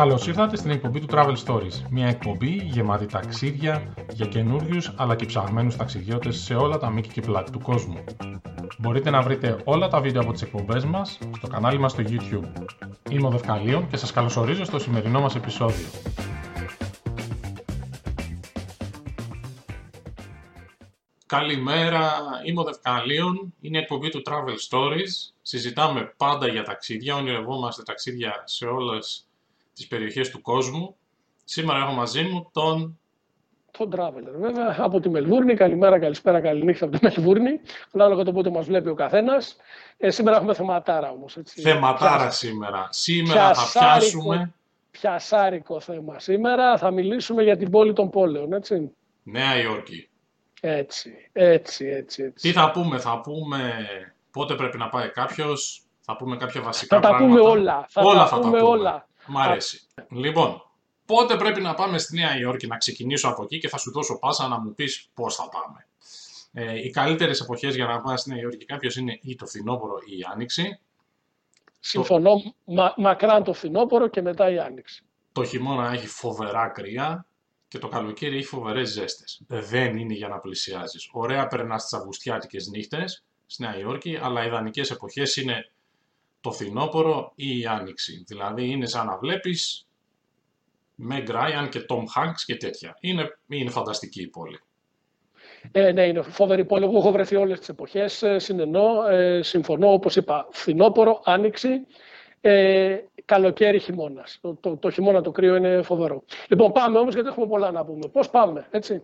Καλώς 0.00 0.26
ήρθατε 0.26 0.56
στην 0.56 0.70
εκπομπή 0.70 1.00
του 1.00 1.06
Travel 1.10 1.34
Stories. 1.46 1.82
Μια 1.90 2.06
εκπομπή 2.06 2.50
γεμάτη 2.50 3.06
ταξίδια 3.06 3.94
για 4.12 4.26
καινούριους 4.26 4.92
αλλά 4.96 5.16
και 5.16 5.26
ψαγμένους 5.26 5.76
ταξιδιώτες 5.76 6.36
σε 6.36 6.54
όλα 6.54 6.78
τα 6.78 6.90
μήκη 6.90 7.08
και 7.08 7.20
πλάτη 7.20 7.50
του 7.50 7.60
κόσμου. 7.60 8.04
Μπορείτε 8.78 9.10
να 9.10 9.22
βρείτε 9.22 9.60
όλα 9.64 9.88
τα 9.88 10.00
βίντεο 10.00 10.22
από 10.22 10.32
τις 10.32 10.42
εκπομπές 10.42 10.84
μας 10.84 11.18
στο 11.36 11.46
κανάλι 11.46 11.78
μας 11.78 11.92
στο 11.92 12.02
YouTube. 12.06 12.64
Είμαι 13.10 13.26
ο 13.26 13.30
Δευκαλίων 13.30 13.88
και 13.88 13.96
σας 13.96 14.12
καλωσορίζω 14.12 14.64
στο 14.64 14.78
σημερινό 14.78 15.20
μας 15.20 15.34
επεισόδιο. 15.34 15.86
Καλημέρα, 21.26 22.12
είμαι 22.44 22.60
ο 22.60 22.64
Δευκαλίων, 22.64 23.54
είναι 23.60 23.78
η 23.78 23.80
εκπομπή 23.80 24.08
του 24.08 24.22
Travel 24.26 24.76
Stories. 24.76 25.32
Συζητάμε 25.42 26.14
πάντα 26.16 26.48
για 26.48 26.62
ταξίδια, 26.62 27.14
ονειρευόμαστε 27.14 27.82
ταξίδια 27.82 28.42
σε 28.44 28.66
όλες 28.66 29.24
τις 29.74 29.86
περιοχές 29.86 30.30
του 30.30 30.40
κόσμου. 30.40 30.96
Σήμερα 31.44 31.78
έχω 31.78 31.92
μαζί 31.92 32.22
μου 32.22 32.50
τον... 32.52 32.98
Τον 33.78 33.90
Traveler, 33.96 34.38
βέβαια, 34.38 34.76
από 34.78 35.00
τη 35.00 35.08
Μελβούρνη. 35.08 35.54
Καλημέρα, 35.54 35.98
καλησπέρα, 35.98 36.40
καληνύχτα 36.40 36.84
από 36.84 36.98
τη 36.98 37.04
Μελβούρνη. 37.04 37.60
Ανάλογα 37.92 38.22
το 38.22 38.32
πότε 38.32 38.50
μας 38.50 38.66
βλέπει 38.66 38.88
ο 38.88 38.94
καθένας. 38.94 39.56
Ε, 39.96 40.10
σήμερα 40.10 40.36
έχουμε 40.36 40.54
θεματάρα 40.54 41.10
όμως. 41.10 41.36
Έτσι. 41.36 41.60
Θεματάρα 41.60 42.16
Πια... 42.16 42.30
σήμερα. 42.30 42.88
Σήμερα 42.90 43.54
θα 43.54 43.78
πιάσουμε... 43.78 44.54
Πιασάρικο 44.90 45.80
θέμα 45.80 46.18
σήμερα. 46.18 46.78
Θα 46.78 46.90
μιλήσουμε 46.90 47.42
για 47.42 47.56
την 47.56 47.70
πόλη 47.70 47.92
των 47.92 48.10
πόλεων, 48.10 48.52
έτσι. 48.52 48.90
Νέα 49.22 49.62
Υόρκη. 49.62 50.08
Έτσι, 50.60 51.10
έτσι, 51.32 51.86
έτσι, 51.86 52.22
έτσι. 52.22 52.48
Τι 52.48 52.52
θα 52.52 52.70
πούμε, 52.70 52.98
θα 52.98 53.20
πούμε 53.20 53.86
πότε 54.30 54.54
πρέπει 54.54 54.76
να 54.78 54.88
πάει 54.88 55.08
κάποιος, 55.08 55.82
θα 56.00 56.16
πούμε 56.16 56.36
κάποια 56.36 56.62
βασικά 56.62 57.00
θα 57.00 57.08
πράγματα. 57.08 57.34
Θα 57.34 57.34
τα 57.34 57.40
πούμε 57.40 57.50
όλα. 57.50 57.86
Θα 57.88 58.02
όλα 58.02 58.18
τα 58.18 58.26
θα 58.26 58.38
πούμε 58.38 58.58
τα 58.58 58.64
πούμε. 58.64 58.70
όλα. 58.70 59.08
Μ' 59.26 59.38
αρέσει. 59.38 59.80
Λοιπόν, 60.10 60.62
πότε 61.06 61.36
πρέπει 61.36 61.60
να 61.60 61.74
πάμε 61.74 61.98
στη 61.98 62.16
Νέα 62.16 62.38
Υόρκη, 62.38 62.66
να 62.66 62.76
ξεκινήσω 62.76 63.28
από 63.28 63.42
εκεί 63.42 63.58
και 63.58 63.68
θα 63.68 63.78
σου 63.78 63.90
δώσω 63.90 64.18
πάσα 64.18 64.48
να 64.48 64.60
μου 64.60 64.74
πεις 64.74 65.08
πώς 65.14 65.34
θα 65.34 65.48
πάμε. 65.48 65.86
Ε, 66.52 66.84
οι 66.84 66.90
καλύτερες 66.90 67.40
εποχές 67.40 67.74
για 67.74 67.86
να 67.86 68.00
πάει 68.00 68.16
στη 68.16 68.30
Νέα 68.30 68.40
Υόρκη 68.40 68.64
κάποιος 68.64 68.96
είναι 68.96 69.18
ή 69.22 69.34
το 69.34 69.46
φθινόπωρο 69.46 69.98
ή 70.06 70.18
η 70.18 70.20
άνοιξη. 70.32 70.78
Συμφωνώ. 71.80 72.34
Το... 72.34 72.54
Μα, 72.64 72.94
μακράν 72.96 73.44
το 73.44 73.52
φθινόπωρο 73.52 74.08
και 74.08 74.22
μετά 74.22 74.50
η 74.50 74.58
άνοιξη. 74.58 75.04
Το 75.32 75.44
χειμώνα 75.44 75.92
έχει 75.92 76.06
φοβερά 76.06 76.68
κρύα 76.68 77.26
και 77.68 77.78
το 77.78 77.88
καλοκαίρι 77.88 78.36
έχει 78.36 78.46
φοβερές 78.46 78.88
ζέστες. 78.88 79.42
Δεν 79.46 79.96
είναι 79.96 80.14
για 80.14 80.28
να 80.28 80.38
πλησιάζεις. 80.38 81.08
Ωραία 81.12 81.46
περνάς 81.46 81.82
τις 81.82 81.92
Αυγουστιάτικες 81.92 82.66
νύχτες 82.66 83.24
στη 83.46 83.62
Νέα 83.62 83.78
Υόρκη, 83.78 84.18
αλλά 84.22 84.44
οι 84.44 84.46
ιδανικές 84.46 84.90
εποχές 84.90 85.36
είναι 85.36 85.70
το 86.40 86.52
φθινόπωρο 86.52 87.32
ή 87.34 87.58
η 87.58 87.66
άνοιξη. 87.66 88.24
Δηλαδή 88.26 88.70
είναι 88.70 88.86
σαν 88.86 89.06
να 89.06 89.16
βλέπεις 89.16 89.88
Meg 91.10 91.28
Ryan 91.28 91.68
και 91.70 91.84
Tom 91.88 91.96
Hanks 91.96 92.40
και 92.46 92.56
τέτοια. 92.56 92.96
Είναι, 93.00 93.38
είναι 93.48 93.70
φανταστική 93.70 94.22
η 94.22 94.26
πόλη. 94.26 94.60
Ε, 95.72 95.92
ναι, 95.92 96.06
είναι 96.06 96.22
φοβερή 96.22 96.64
πόλη. 96.64 96.84
Εγώ 96.84 96.98
έχω 96.98 97.12
βρεθεί 97.12 97.36
όλες 97.36 97.58
τις 97.58 97.68
εποχές. 97.68 98.24
Συνενώ, 98.36 99.06
ε, 99.08 99.42
συμφωνώ, 99.42 99.92
όπως 99.92 100.16
είπα, 100.16 100.48
φθινόπωρο, 100.50 101.20
άνοιξη, 101.24 101.86
ε, 102.40 102.96
καλοκαίρι, 103.24 103.78
χειμώνας. 103.78 104.38
Το, 104.40 104.54
το, 104.54 104.76
το 104.76 104.90
χειμώνα 104.90 105.20
το 105.20 105.30
κρύο 105.30 105.56
είναι 105.56 105.82
φοβερό. 105.82 106.22
Λοιπόν, 106.48 106.72
πάμε 106.72 106.98
όμως 106.98 107.14
γιατί 107.14 107.28
έχουμε 107.28 107.46
πολλά 107.46 107.70
να 107.70 107.84
πούμε. 107.84 108.08
Πώς 108.08 108.30
πάμε, 108.30 108.66
έτσι. 108.70 109.02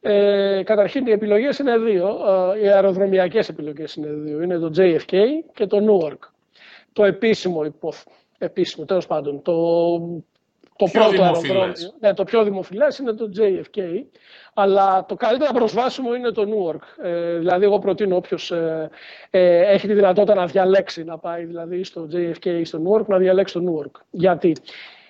Ε, 0.00 0.62
καταρχήν 0.64 1.06
οι 1.06 1.10
επιλογές 1.10 1.58
είναι 1.58 1.78
δύο, 1.78 2.08
ε, 2.54 2.60
οι 2.60 2.68
αεροδρομιακές 2.68 3.48
επιλογές 3.48 3.94
είναι 3.94 4.08
δύο, 4.08 4.42
είναι 4.42 4.58
το 4.58 4.70
JFK 4.76 5.16
και 5.54 5.66
το 5.66 5.78
Newark. 5.86 6.37
Το 6.92 7.04
επίσημο 7.04 7.64
υπόθεσμα, 7.64 8.12
επίσημο 8.38 8.86
τέλος 8.86 9.06
πάντων, 9.06 9.42
το, 9.42 9.98
το 10.76 10.86
πρώτο 10.92 11.22
αεροδρόμιο, 11.22 11.74
ναι, 12.00 12.14
το 12.14 12.24
πιο 12.24 12.44
δημοφιλές 12.44 12.98
είναι 12.98 13.12
το 13.12 13.30
JFK, 13.36 13.80
αλλά 14.54 15.04
το 15.06 15.14
καλύτερο 15.14 15.52
προσβάσιμο 15.52 16.14
είναι 16.14 16.30
το 16.30 16.44
Newark. 16.48 17.04
Ε, 17.04 17.38
δηλαδή, 17.38 17.64
εγώ 17.64 17.78
προτείνω 17.78 18.16
όποιος 18.16 18.50
ε, 18.50 18.90
ε, 19.30 19.72
έχει 19.72 19.86
τη 19.86 19.94
δυνατότητα 19.94 20.34
να 20.34 20.46
διαλέξει 20.46 21.04
να 21.04 21.18
πάει 21.18 21.44
δηλαδή 21.44 21.84
στο 21.84 22.08
JFK 22.12 22.46
ή 22.46 22.64
στο 22.64 22.82
Newark, 22.84 23.06
να 23.06 23.18
διαλέξει 23.18 23.54
το 23.54 23.62
Newark. 23.66 24.00
Γιατί; 24.10 24.52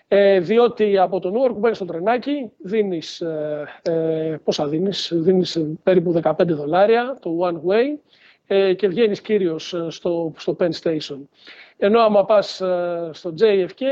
Ε, 0.09 0.41
διότι 0.41 0.99
από 0.99 1.21
το 1.21 1.33
Newark 1.35 1.55
μπαίνεις 1.57 1.77
στο 1.77 1.87
τρενάκι, 1.87 2.51
δίνεις, 2.59 3.21
ε, 3.21 3.65
ε, 3.83 4.37
πόσα 4.45 4.69
δίνεις, 4.69 5.13
δίνεις 5.15 5.65
περίπου 5.83 6.21
15 6.23 6.33
δολάρια 6.47 7.19
το 7.21 7.39
one 7.41 7.71
way 7.71 7.99
ε, 8.47 8.75
και 8.75 8.89
βγαίνεις 8.89 9.21
κύριος 9.21 9.75
στο, 9.89 10.33
στο 10.37 10.57
Penn 10.59 10.71
Station. 10.83 11.19
Ενώ 11.79 12.01
άμα 12.01 12.25
πας 12.25 12.63
στο 13.11 13.35
JFK 13.41 13.83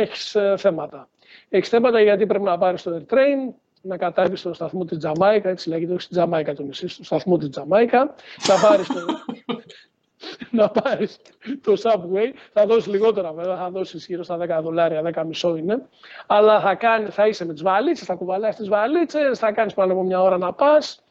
έχεις 0.00 0.36
θέματα. 0.56 1.08
Έχεις 1.48 1.68
θέματα 1.68 2.00
γιατί 2.00 2.26
πρέπει 2.26 2.44
να 2.44 2.58
πάρεις 2.58 2.82
το 2.82 2.96
Air 2.96 3.14
Train, 3.14 3.54
να 3.82 3.96
κατέβεις 3.96 4.40
στο 4.40 4.52
σταθμό 4.52 4.84
της 4.84 4.98
Τζαμάικα, 4.98 5.48
έτσι 5.48 5.68
λέγεται, 5.68 5.92
όχι 5.92 6.00
στη 6.02 6.12
Τζαμάικα 6.12 6.54
το 6.54 6.62
νησί, 6.62 6.88
στο 6.88 7.04
σταθμό 7.04 7.36
της 7.36 7.48
Τζαμάικα, 7.48 8.14
να 8.48 8.68
πάρεις 8.68 8.86
το, 8.86 9.00
να 10.58 10.68
πάρεις 10.68 11.18
το 11.62 11.72
Subway. 11.82 12.32
Θα 12.52 12.66
δώσεις 12.66 12.86
λιγότερα 12.86 13.32
βέβαια, 13.32 13.56
θα 13.56 13.70
δώσεις 13.70 14.06
γύρω 14.06 14.22
στα 14.22 14.58
10 14.58 14.62
δολάρια, 14.62 15.02
10 15.14 15.24
μισό 15.26 15.56
είναι. 15.56 15.82
Αλλά 16.26 16.60
θα, 16.60 16.74
κάνει, 16.74 17.08
θα 17.08 17.26
είσαι 17.26 17.44
με 17.44 17.52
τις 17.52 17.62
βαλίτσες, 17.62 18.06
θα 18.06 18.14
κουβαλάει 18.14 18.52
τις 18.52 18.68
βαλίτσες, 18.68 19.38
θα 19.38 19.52
κάνεις 19.52 19.74
πάνω 19.74 19.92
από 19.92 20.02
μια 20.02 20.22
ώρα 20.22 20.38
να 20.38 20.52
πας. 20.52 21.02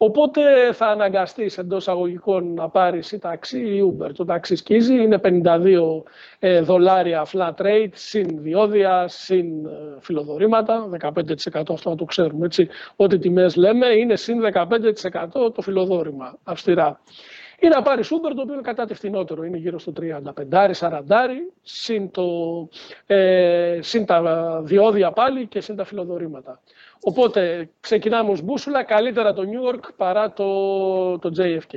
Οπότε 0.00 0.72
θα 0.72 0.86
αναγκαστείς 0.86 1.58
εντός 1.58 1.88
αγωγικών 1.88 2.54
να 2.54 2.68
πάρεις 2.68 3.12
ή 3.12 3.18
ταξί 3.18 3.58
ή 3.58 3.94
Uber. 3.96 4.10
Το 4.14 4.24
ταξί 4.24 4.56
σκίζει, 4.56 4.94
είναι 4.94 5.20
52 5.24 6.02
ε, 6.38 6.60
δολάρια 6.60 7.26
flat 7.32 7.54
rate, 7.54 7.90
συν 7.92 8.42
διόδια, 8.42 9.08
συν 9.08 9.66
ε, 9.66 9.70
φιλοδορήματα. 10.00 10.88
15% 11.00 11.12
αυτό 11.68 11.90
να 11.90 11.96
το 11.96 12.04
ξέρουμε. 12.04 12.46
Έτσι. 12.46 12.68
Ό,τι 12.96 13.18
τιμές 13.18 13.56
λέμε 13.56 13.86
είναι 13.86 14.16
συν 14.16 14.40
15% 14.52 15.54
το 15.54 15.62
φιλοδόρημα. 15.62 16.38
Αυστηρά 16.42 17.00
ή 17.60 17.68
να 17.68 17.82
πάρεις 17.82 18.08
Uber 18.08 18.32
το 18.34 18.40
οποίο 18.40 18.52
είναι 18.52 18.62
κατά 18.62 18.84
τη 18.84 18.94
φθηνότερο, 18.94 19.42
είναι 19.44 19.56
γύρω 19.56 19.78
στο 19.78 19.92
35-40, 20.00 21.02
συν, 21.62 22.10
το, 22.10 22.28
ε, 23.06 23.78
συν 23.82 24.04
τα 24.04 24.60
διόδια 24.64 25.10
πάλι 25.12 25.46
και 25.46 25.60
συν 25.60 25.76
τα 25.76 25.84
φιλοδορήματα. 25.84 26.60
Οπότε 27.00 27.70
ξεκινάμε 27.80 28.30
ως 28.30 28.42
μπούσουλα, 28.42 28.84
καλύτερα 28.84 29.32
το 29.32 29.42
New 29.42 29.74
York 29.74 29.82
παρά 29.96 30.32
το, 30.32 31.18
το 31.18 31.32
JFK. 31.36 31.74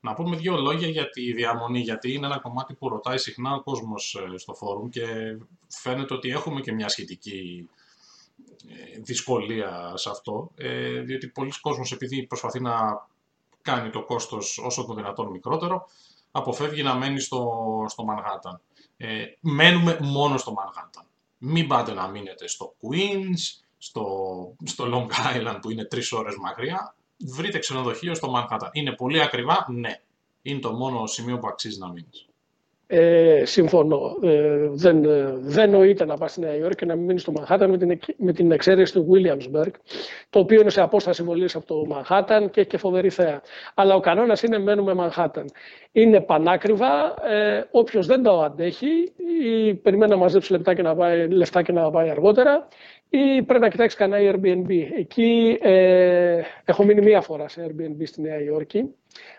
Να 0.00 0.14
πούμε 0.14 0.36
δύο 0.36 0.56
λόγια 0.56 0.88
για 0.88 1.08
τη 1.08 1.32
διαμονή, 1.32 1.80
γιατί 1.80 2.12
είναι 2.12 2.26
ένα 2.26 2.38
κομμάτι 2.38 2.74
που 2.74 2.88
ρωτάει 2.88 3.18
συχνά 3.18 3.54
ο 3.54 3.62
κόσμος 3.62 4.24
ε, 4.34 4.38
στο 4.38 4.54
φόρουμ 4.54 4.88
και 4.88 5.04
φαίνεται 5.68 6.14
ότι 6.14 6.28
έχουμε 6.28 6.60
και 6.60 6.72
μια 6.72 6.88
σχετική 6.88 7.68
ε, 8.68 9.00
δυσκολία 9.00 9.92
σε 9.94 10.10
αυτό, 10.10 10.50
ε, 10.56 11.00
διότι 11.00 11.28
πολλοί 11.28 11.52
κόσμος 11.60 11.92
επειδή 11.92 12.26
προσπαθεί 12.26 12.60
να 12.60 13.06
κάνει 13.62 13.90
το 13.90 14.04
κόστος 14.04 14.58
όσο 14.58 14.84
το 14.84 14.94
δυνατόν 14.94 15.30
μικρότερο, 15.30 15.86
αποφεύγει 16.30 16.82
να 16.82 16.94
μένει 16.94 17.20
στο, 17.20 17.62
στο 17.88 18.04
Manhattan. 18.08 18.58
Ε, 18.96 19.24
μένουμε 19.40 19.98
μόνο 20.00 20.36
στο 20.38 20.54
Manhattan. 20.58 21.04
Μην 21.38 21.66
πάτε 21.66 21.92
να 21.92 22.08
μείνετε 22.08 22.48
στο 22.48 22.74
Queens, 22.80 23.65
στο, 23.86 24.56
στο 24.64 24.84
Long 24.92 25.36
Island 25.36 25.58
που 25.60 25.70
είναι 25.70 25.84
τρεις 25.84 26.12
ώρες 26.12 26.36
μακριά. 26.36 26.94
Βρείτε 27.18 27.58
ξενοδοχείο 27.58 28.14
στο 28.14 28.32
Manhattan. 28.34 28.68
Είναι 28.72 28.92
πολύ 28.92 29.22
ακριβά, 29.22 29.66
ναι. 29.68 30.00
Είναι 30.42 30.60
το 30.60 30.72
μόνο 30.72 31.06
σημείο 31.06 31.38
που 31.38 31.48
αξίζει 31.48 31.78
να 31.78 31.88
μείνεις. 31.88 32.26
Ε, 32.88 33.42
συμφωνώ. 33.44 34.16
Ε, 34.22 34.68
δεν, 34.70 35.04
ε, 35.04 35.34
δεν 35.36 35.70
νοείται 35.70 36.04
να 36.04 36.16
πας 36.16 36.30
στη 36.30 36.40
Νέα 36.40 36.56
Υόρκη 36.56 36.76
και 36.76 36.84
να 36.84 36.94
μην 36.94 37.04
μείνεις 37.04 37.22
στο 37.22 37.32
Μανχάταν 37.32 37.70
με 37.70 37.78
την, 37.78 37.98
με 38.16 38.32
την 38.32 38.52
εξαίρεση 38.52 38.92
του 38.92 39.08
Williamsburg, 39.12 39.70
το 40.30 40.38
οποίο 40.38 40.60
είναι 40.60 40.70
σε 40.70 40.80
απόσταση 40.80 41.22
βολής 41.22 41.54
από 41.54 41.66
το 41.66 41.86
Μανχάταν 41.86 42.50
και 42.50 42.60
έχει 42.60 42.68
και 42.68 42.76
φοβερή 42.76 43.10
θέα. 43.10 43.42
Αλλά 43.74 43.94
ο 43.94 44.00
κανόνας 44.00 44.42
είναι 44.42 44.58
μένουμε 44.58 44.94
Μανχάταν. 44.94 45.50
Είναι 45.92 46.20
πανάκριβα. 46.20 47.14
Ε, 47.28 47.64
Όποιος 47.70 48.06
δεν 48.06 48.22
το 48.22 48.42
αντέχει 48.42 49.12
ή 49.42 49.74
περιμένει 49.74 50.10
να 50.10 50.16
μαζέψει 50.16 50.52
λεπτά 50.52 50.74
και 50.74 50.82
να 50.82 50.94
πάει, 50.94 51.28
λεφτά 51.28 51.62
και 51.62 51.72
να 51.72 51.90
πάει 51.90 52.10
αργότερα 52.10 52.68
ή 53.08 53.42
πρέπει 53.42 53.62
να 53.62 53.68
κοιτάξει 53.68 53.96
κανένα 53.96 54.32
Airbnb. 54.32 54.70
Εκεί 54.98 55.58
ε, 55.60 56.40
έχω 56.64 56.84
μείνει 56.84 57.00
μία 57.00 57.20
φορά 57.20 57.48
σε 57.48 57.66
Airbnb 57.68 58.02
στη 58.02 58.20
Νέα 58.20 58.42
Υόρκη 58.42 58.94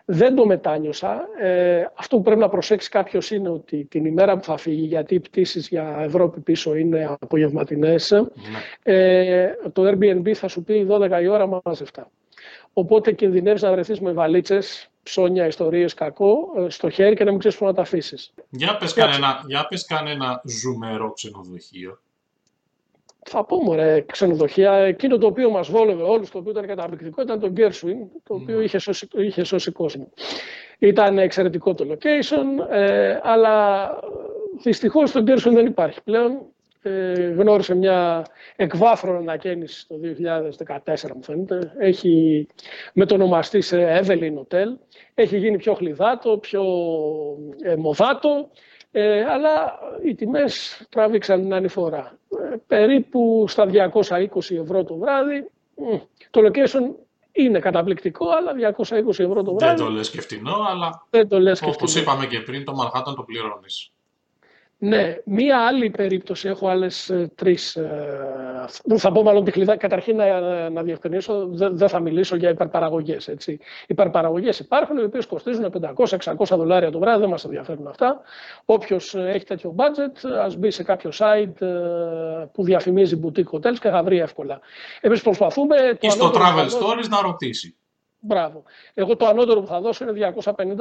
δεν 0.06 0.35
το 0.35 0.45
μετάνιωσα. 0.45 1.27
Ε, 1.39 1.85
αυτό 1.95 2.18
που 2.18 2.21
πρέπει 2.21 2.39
να 2.39 2.50
προσέξει 2.50 2.89
κάποιος 2.89 3.31
είναι 3.31 3.50
ότι 3.50 3.85
την 3.85 4.06
ημέρα 4.06 4.38
που 4.38 4.44
θα 4.44 4.57
φύγει, 4.57 4.85
γιατί 4.85 5.15
οι 5.15 5.19
πτήσεις 5.19 5.68
για 5.68 5.97
Ευρώπη 6.00 6.39
πίσω 6.39 6.75
είναι 6.75 7.18
απογευματινές, 7.19 8.12
ναι. 8.12 8.24
ε, 8.83 9.56
το 9.74 9.83
Airbnb 9.89 10.33
θα 10.33 10.47
σου 10.47 10.63
πει 10.63 10.88
12 10.89 11.19
η 11.21 11.27
ώρα 11.27 11.62
μαζευτά. 11.63 12.09
Οπότε 12.74 13.12
κινδυνεύεις 13.12 13.62
να 13.62 13.71
βρεθείς 13.71 14.00
με 14.00 14.12
βαλίτσες, 14.12 14.89
ψώνια, 15.03 15.47
ιστορίες, 15.47 15.94
κακό 15.94 16.38
ε, 16.57 16.69
στο 16.69 16.89
χέρι 16.89 17.15
και 17.15 17.24
να 17.24 17.29
μην 17.29 17.39
ξέρεις 17.39 17.57
πού 17.57 17.65
να 17.65 17.74
τα 17.74 17.81
αφήσεις. 17.81 18.33
Για 18.50 18.77
πες 18.77 18.94
κανένα, 18.94 19.41
κανένα 19.88 20.41
ζουμερό 20.45 21.13
ξενοδοχείο 21.13 22.00
θα 23.29 23.45
πούμε 23.45 23.75
ρε, 23.75 24.01
ξενοδοχεία. 24.01 24.71
Εκείνο 24.74 25.18
το 25.18 25.27
οποίο 25.27 25.50
μας 25.50 25.69
βόλευε 25.69 26.03
όλους, 26.03 26.29
το 26.29 26.38
οποίο 26.38 26.51
ήταν 26.51 26.68
καταπληκτικό, 26.68 27.21
ήταν 27.21 27.39
το 27.39 27.53
Gershwin, 27.57 28.19
το 28.24 28.33
οποίο 28.33 28.59
mm. 28.59 28.63
είχε, 28.63 28.77
σώσει, 28.77 29.07
είχε 29.15 29.44
σώσει 29.44 29.71
κόσμο. 29.71 30.09
Ήταν 30.79 31.18
εξαιρετικό 31.18 31.74
το 31.74 31.88
location, 31.91 32.71
ε, 32.71 33.19
αλλά 33.24 33.89
δυστυχώς 34.63 35.12
το 35.12 35.24
Gershwin 35.27 35.53
δεν 35.53 35.65
υπάρχει 35.65 36.03
πλέον. 36.03 36.41
Ε, 36.81 37.29
γνώρισε 37.38 37.75
μια 37.75 38.25
εκβάθρον 38.56 39.15
ανακαίνιση 39.15 39.88
το 39.88 39.95
2014 40.95 41.12
μου 41.15 41.24
φαίνεται. 41.24 41.71
Έχει 41.77 42.47
μετονομαστεί 42.94 43.62
σε 43.62 44.01
Evelyn 44.01 44.33
Hotel. 44.33 44.68
Έχει 45.13 45.38
γίνει 45.38 45.57
πιο 45.57 45.74
χλιδάτο, 45.74 46.38
πιο 46.38 46.63
ε, 47.62 47.75
μοδάτο. 47.75 48.50
Ε, 48.99 49.23
αλλά 49.23 49.79
οι 50.03 50.15
τιμές 50.15 50.81
τράβηξαν 50.89 51.41
την 51.41 51.53
άλλη 51.53 51.67
φορά. 51.67 52.17
Ε, 52.51 52.55
περίπου 52.67 53.45
στα 53.47 53.65
220 53.65 54.55
ευρώ 54.55 54.83
το 54.83 54.97
βράδυ. 54.97 55.49
Το 56.29 56.41
location 56.47 56.81
είναι 57.31 57.59
καταπληκτικό, 57.59 58.25
αλλά 58.29 58.53
220 58.53 59.09
ευρώ 59.09 59.44
το 59.44 59.53
βράδυ. 59.53 59.75
Δεν 59.75 59.85
το 59.85 59.91
λες 59.91 60.09
και 60.09 60.21
φτηνό, 60.21 60.55
αλλά 60.69 61.05
Δεν 61.09 61.27
το 61.27 61.39
λες 61.39 61.61
όπως 61.61 61.95
είπαμε 61.95 62.25
και 62.25 62.39
πριν, 62.39 62.65
το 62.65 62.73
Manhattan 62.81 63.15
το 63.15 63.23
πληρώνεις. 63.23 63.91
Ναι, 64.79 65.18
μία 65.25 65.65
άλλη 65.68 65.89
περίπτωση, 65.89 66.47
έχω 66.47 66.68
άλλες 66.68 67.12
τρεις. 67.35 67.75
Ε, 67.75 68.65
θα 68.97 69.12
πω 69.12 69.24
μάλλον 69.24 69.44
τη 69.44 69.51
κλειδά. 69.51 69.77
Καταρχήν 69.77 70.15
να, 70.15 70.69
να 70.69 70.83
διευκρινίσω, 70.83 71.47
δεν 71.51 71.89
θα 71.89 72.00
μιλήσω 72.00 72.35
για 72.35 72.50
υπερπαραγωγές. 72.50 73.29
Υπερπαραγωγές 73.88 74.59
υπάρχουν, 74.59 74.97
οι 74.97 75.03
οποίες 75.03 75.25
κοστίζουν 75.25 75.74
500-600 75.95 76.45
δολάρια 76.50 76.91
το 76.91 77.00
βράδυ, 77.00 77.19
δεν 77.19 77.29
μας 77.29 77.44
ενδιαφέρουν 77.44 77.88
αυτά. 77.88 78.21
Όποιος 78.65 79.15
έχει 79.15 79.45
τέτοιο 79.45 79.75
budget, 79.77 80.29
ας 80.44 80.56
μπει 80.56 80.71
σε 80.71 80.83
κάποιο 80.83 81.12
site 81.18 81.62
ε, 81.62 81.68
που 82.53 82.63
διαφημίζει 82.63 83.19
boutique 83.24 83.57
hotels 83.59 83.77
και 83.79 83.89
θα 83.89 84.03
βρει 84.03 84.19
εύκολα. 84.19 84.59
Εμείς 85.01 85.21
προσπαθούμε. 85.21 85.75
Ή 86.00 86.09
στο 86.09 86.31
travel 86.35 86.65
stories 86.65 87.07
να 87.09 87.21
ρωτήσει. 87.21 87.77
Μπράβο. 88.19 88.63
Εγώ 88.94 89.15
το 89.15 89.25
ανώτερο 89.25 89.62
που 89.62 89.68
θα 89.68 89.81
δώσω 89.81 90.03
είναι 90.03 90.33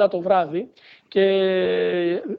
250 0.03 0.09
το 0.09 0.19
βράδυ 0.19 0.71
και 1.07 1.23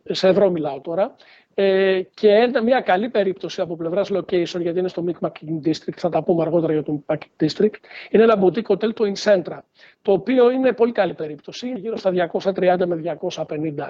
σε 0.04 0.28
ευρώ 0.28 0.50
μιλάω 0.50 0.80
τώρα 0.80 1.14
ε, 1.60 2.02
και 2.14 2.50
μια 2.64 2.80
καλή 2.80 3.08
περίπτωση 3.08 3.60
από 3.60 3.76
πλευράς 3.76 4.10
location, 4.12 4.60
γιατί 4.60 4.78
είναι 4.78 4.88
στο 4.88 5.04
Micmac 5.06 5.30
District, 5.64 5.96
θα 5.96 6.08
τα 6.08 6.22
πούμε 6.22 6.42
αργότερα 6.42 6.72
για 6.72 6.82
το 6.82 7.02
Micmac 7.06 7.44
District, 7.44 7.74
είναι 8.10 8.22
ένα 8.22 8.38
boutique 8.42 8.66
hotel 8.66 8.94
το 8.94 9.12
Incentra, 9.14 9.58
το 10.02 10.12
οποίο 10.12 10.50
είναι 10.50 10.72
πολύ 10.72 10.92
καλή 10.92 11.14
περίπτωση, 11.14 11.72
γύρω 11.76 11.96
στα 11.96 12.12
230 12.42 12.86
με 12.86 13.18
250 13.20 13.44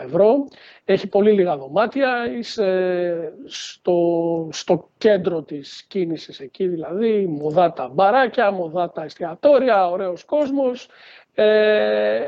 ευρώ. 0.04 0.48
Έχει 0.84 1.06
πολύ 1.08 1.32
λίγα 1.32 1.56
δωμάτια, 1.56 2.32
είσαι 2.38 3.32
στο, 3.46 4.48
στο 4.52 4.88
κέντρο 4.98 5.42
της 5.42 5.84
κίνησης 5.88 6.40
εκεί, 6.40 6.66
δηλαδή 6.66 7.26
μοδάτα 7.26 7.88
μπαράκια, 7.92 8.50
μοδάτα 8.50 9.04
εστιατόρια, 9.04 9.88
ωραίος 9.88 10.24
κόσμος, 10.24 10.88
ε, 11.34 12.16
ε, 12.16 12.26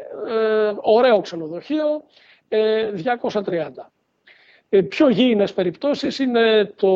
ωραίο 0.80 1.20
ξενοδοχείο, 1.20 2.02
ε, 2.48 2.90
230. 2.90 3.90
Ε, 4.72 4.80
πιο 4.80 5.08
γήινες 5.08 5.52
περιπτώσεις 5.52 6.18
είναι 6.18 6.72
το 6.76 6.88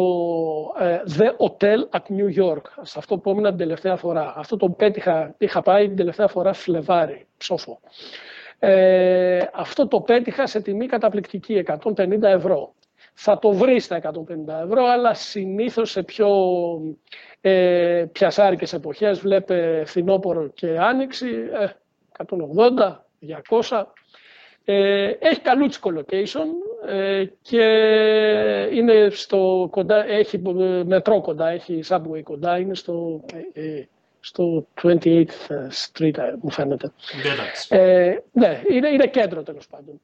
ε, 0.79 1.03
The 1.19 1.47
Hotel 1.47 1.99
at 1.99 2.17
New 2.17 2.45
York. 2.45 2.63
Σε 2.81 2.99
αυτό 2.99 3.19
που 3.19 3.31
έμεινα 3.31 3.49
την 3.49 3.59
τελευταία 3.59 3.97
φορά. 3.97 4.35
Αυτό 4.37 4.57
το 4.57 4.69
πέτυχα, 4.69 5.35
είχα 5.39 5.63
πάει 5.63 5.87
την 5.87 5.97
τελευταία 5.97 6.29
φορά 6.29 6.53
Φλεβάρι, 6.53 7.27
ψόφο. 7.37 7.81
Ε, 8.59 9.39
αυτό 9.53 9.89
το 9.89 10.01
πέτυχα 10.01 10.47
σε 10.47 10.61
τιμή 10.61 10.87
καταπληκτική, 10.87 11.65
150 11.95 12.23
ευρώ. 12.23 12.75
Θα 13.15 13.39
το 13.39 13.53
βρεις 13.53 13.85
στα 13.85 13.97
150 13.97 14.11
ευρώ, 14.65 14.85
αλλά 14.85 15.15
συνήθως 15.15 15.91
σε 15.91 16.03
πιο 16.03 16.29
ε, 17.41 18.05
πιασάρικες 18.13 18.73
εποχές, 18.73 19.21
βλέπε 19.21 19.83
φθινόπωρο 19.87 20.49
και 20.49 20.79
άνοιξη, 20.79 21.29
ε, 21.61 21.69
180, 22.79 23.05
200, 23.61 23.87
ε, 24.65 25.11
έχει 25.19 25.41
καλούτσικο 25.41 25.93
location 25.97 26.47
ε, 26.89 27.25
και 27.43 27.65
είναι 28.73 29.09
στο 29.11 29.69
κοντά, 29.71 30.07
έχει 30.07 30.43
μετρό 30.87 31.21
κοντά, 31.21 31.49
έχει 31.49 31.81
subway 31.89 32.23
κοντά, 32.23 32.59
είναι 32.59 32.75
στο, 32.75 33.25
ε, 33.53 33.83
στο 34.21 34.67
28th 34.83 35.25
Street 35.93 36.17
μου 36.41 36.51
φαίνεται. 36.51 36.93
Ε, 37.69 38.17
ναι, 38.33 38.63
είναι, 38.71 38.89
είναι 38.89 39.07
κέντρο 39.07 39.43
τέλος 39.43 39.67
πάντων. 39.67 40.01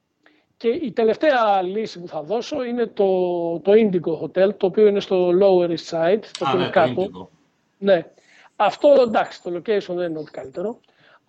Και 0.57 0.69
η 0.69 0.93
τελευταία 0.93 1.63
λύση 1.63 2.01
που 2.01 2.09
θα 2.09 2.23
δώσω 2.23 2.65
είναι 2.65 2.87
το, 2.87 3.59
το 3.59 3.73
Indigo 3.75 4.25
Hotel, 4.25 4.57
το 4.57 4.67
οποίο 4.67 4.87
είναι 4.87 5.01
στο 5.01 5.31
Lower 5.41 5.69
East 5.69 5.89
Side, 5.91 6.21
το 6.39 6.45
οποίο 6.47 6.59
ναι, 6.59 6.63
είναι 6.63 6.71
κάτω. 6.71 7.31
Ναι. 7.79 8.07
Αυτό 8.57 8.95
εντάξει, 9.07 9.43
το 9.43 9.51
location 9.57 9.95
δεν 9.95 10.11
είναι 10.11 10.19
ό,τι 10.19 10.31
καλύτερο 10.31 10.81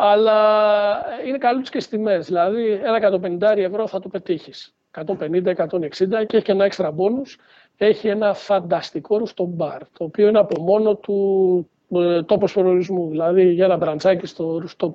αλλά 0.04 1.04
είναι 1.26 1.38
καλούτσικε 1.38 1.78
τιμέ. 1.78 2.18
Δηλαδή, 2.18 2.72
ένα 2.72 3.20
150 3.42 3.58
ευρώ 3.58 3.88
θα 3.88 4.00
το 4.00 4.10
πετύχεις. 4.10 4.74
150-160 4.92 5.06
και 6.28 6.38
έχει 6.38 6.42
και 6.42 6.52
ένα 6.52 6.66
έξτρα 6.66 6.94
bonus. 6.96 7.40
Έχει 7.78 8.08
ένα 8.08 8.34
φανταστικό 8.34 9.18
ρουφτό 9.18 9.56
bar, 9.58 9.80
το 9.98 10.04
οποίο 10.04 10.28
είναι 10.28 10.40
από 10.40 10.62
μόνο 10.62 10.96
του 10.96 11.70
ε, 11.90 12.24
τόπος 12.24 12.54
προορισμού. 12.54 13.10
Δηλαδή, 13.10 13.52
για 13.54 13.66
ένα 13.66 13.78
μπραντσάκι 13.78 14.26
στο 14.26 14.64
rooftop 14.64 14.94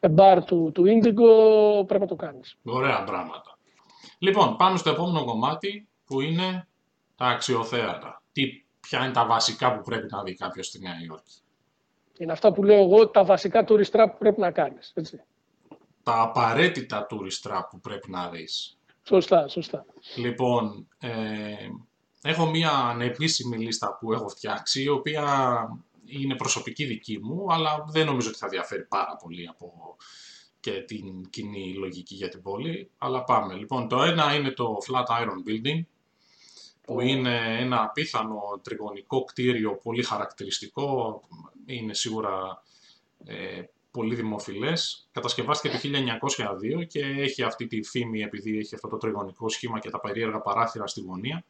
ε, 0.00 0.08
bar 0.16 0.38
του, 0.46 0.70
του 0.74 0.84
Indigo 0.86 1.86
πρέπει 1.86 2.02
να 2.02 2.06
το 2.08 2.16
κάνεις. 2.16 2.56
Ωραία 2.64 3.04
πράγματα. 3.04 3.58
Λοιπόν, 4.18 4.56
πάμε 4.56 4.76
στο 4.76 4.90
επόμενο 4.90 5.24
κομμάτι 5.24 5.88
που 6.04 6.20
είναι 6.20 6.68
τα 7.16 7.26
αξιοθέατα. 7.26 8.22
Τι, 8.32 8.42
ποια 8.80 9.04
είναι 9.04 9.12
τα 9.12 9.26
βασικά 9.26 9.76
που 9.76 9.82
πρέπει 9.82 10.06
να 10.10 10.22
δει 10.22 10.34
κάποιος 10.34 10.66
στη 10.66 10.78
Νέα 10.78 10.94
Υόρκη. 11.06 11.42
Είναι 12.18 12.32
αυτά 12.32 12.52
που 12.52 12.62
λέω 12.62 12.82
εγώ, 12.82 13.08
τα 13.08 13.24
βασικά 13.24 13.64
tourist 13.68 13.90
που 13.90 14.18
πρέπει 14.18 14.40
να 14.40 14.50
κάνεις. 14.50 14.92
Έτσι. 14.94 15.20
Τα 16.02 16.20
απαραίτητα 16.20 17.06
tourist 17.10 17.50
που 17.70 17.80
πρέπει 17.80 18.10
να 18.10 18.28
δεις. 18.28 18.78
Σωστά, 19.02 19.48
σωστά. 19.48 19.86
Λοιπόν, 20.16 20.88
ε, 20.98 21.10
έχω 22.22 22.46
μία 22.46 22.70
ανεπίσημη 22.70 23.56
λίστα 23.56 23.96
που 24.00 24.12
έχω 24.12 24.28
φτιάξει, 24.28 24.82
η 24.82 24.88
οποία 24.88 25.24
είναι 26.04 26.34
προσωπική 26.34 26.84
δική 26.84 27.18
μου, 27.22 27.46
αλλά 27.48 27.84
δεν 27.88 28.06
νομίζω 28.06 28.28
ότι 28.28 28.38
θα 28.38 28.48
διαφέρει 28.48 28.84
πάρα 28.84 29.16
πολύ 29.22 29.48
από 29.48 29.96
και 30.60 30.70
την 30.70 31.30
κοινή 31.30 31.74
λογική 31.74 32.14
για 32.14 32.28
την 32.28 32.42
πόλη. 32.42 32.90
Αλλά 32.98 33.24
πάμε. 33.24 33.54
Λοιπόν, 33.54 33.88
το 33.88 34.02
ένα 34.02 34.34
είναι 34.34 34.50
το 34.50 34.76
Flatiron 34.88 35.48
Building, 35.48 35.82
που 36.88 37.00
είναι 37.00 37.58
ένα 37.60 37.82
απίθανο 37.82 38.60
τριγωνικό 38.62 39.24
κτίριο 39.24 39.76
πολύ 39.76 40.02
χαρακτηριστικό, 40.02 41.20
είναι 41.66 41.94
σίγουρα 41.94 42.62
ε, 43.24 43.62
πολύ 43.90 44.14
δημοφιλές. 44.14 45.08
Κατασκευάστηκε 45.12 45.78
το 45.78 45.88
1902 46.80 46.86
και 46.86 47.00
έχει 47.00 47.42
αυτή 47.42 47.66
τη 47.66 47.82
φήμη 47.82 48.20
επειδή 48.20 48.58
έχει 48.58 48.74
αυτό 48.74 48.88
το 48.88 48.96
τριγωνικό 48.96 49.48
σχήμα 49.48 49.78
και 49.78 49.90
τα 49.90 50.00
περίεργα 50.00 50.40
παράθυρα 50.40 50.86
στη 50.86 51.00
γωνία. 51.00 51.44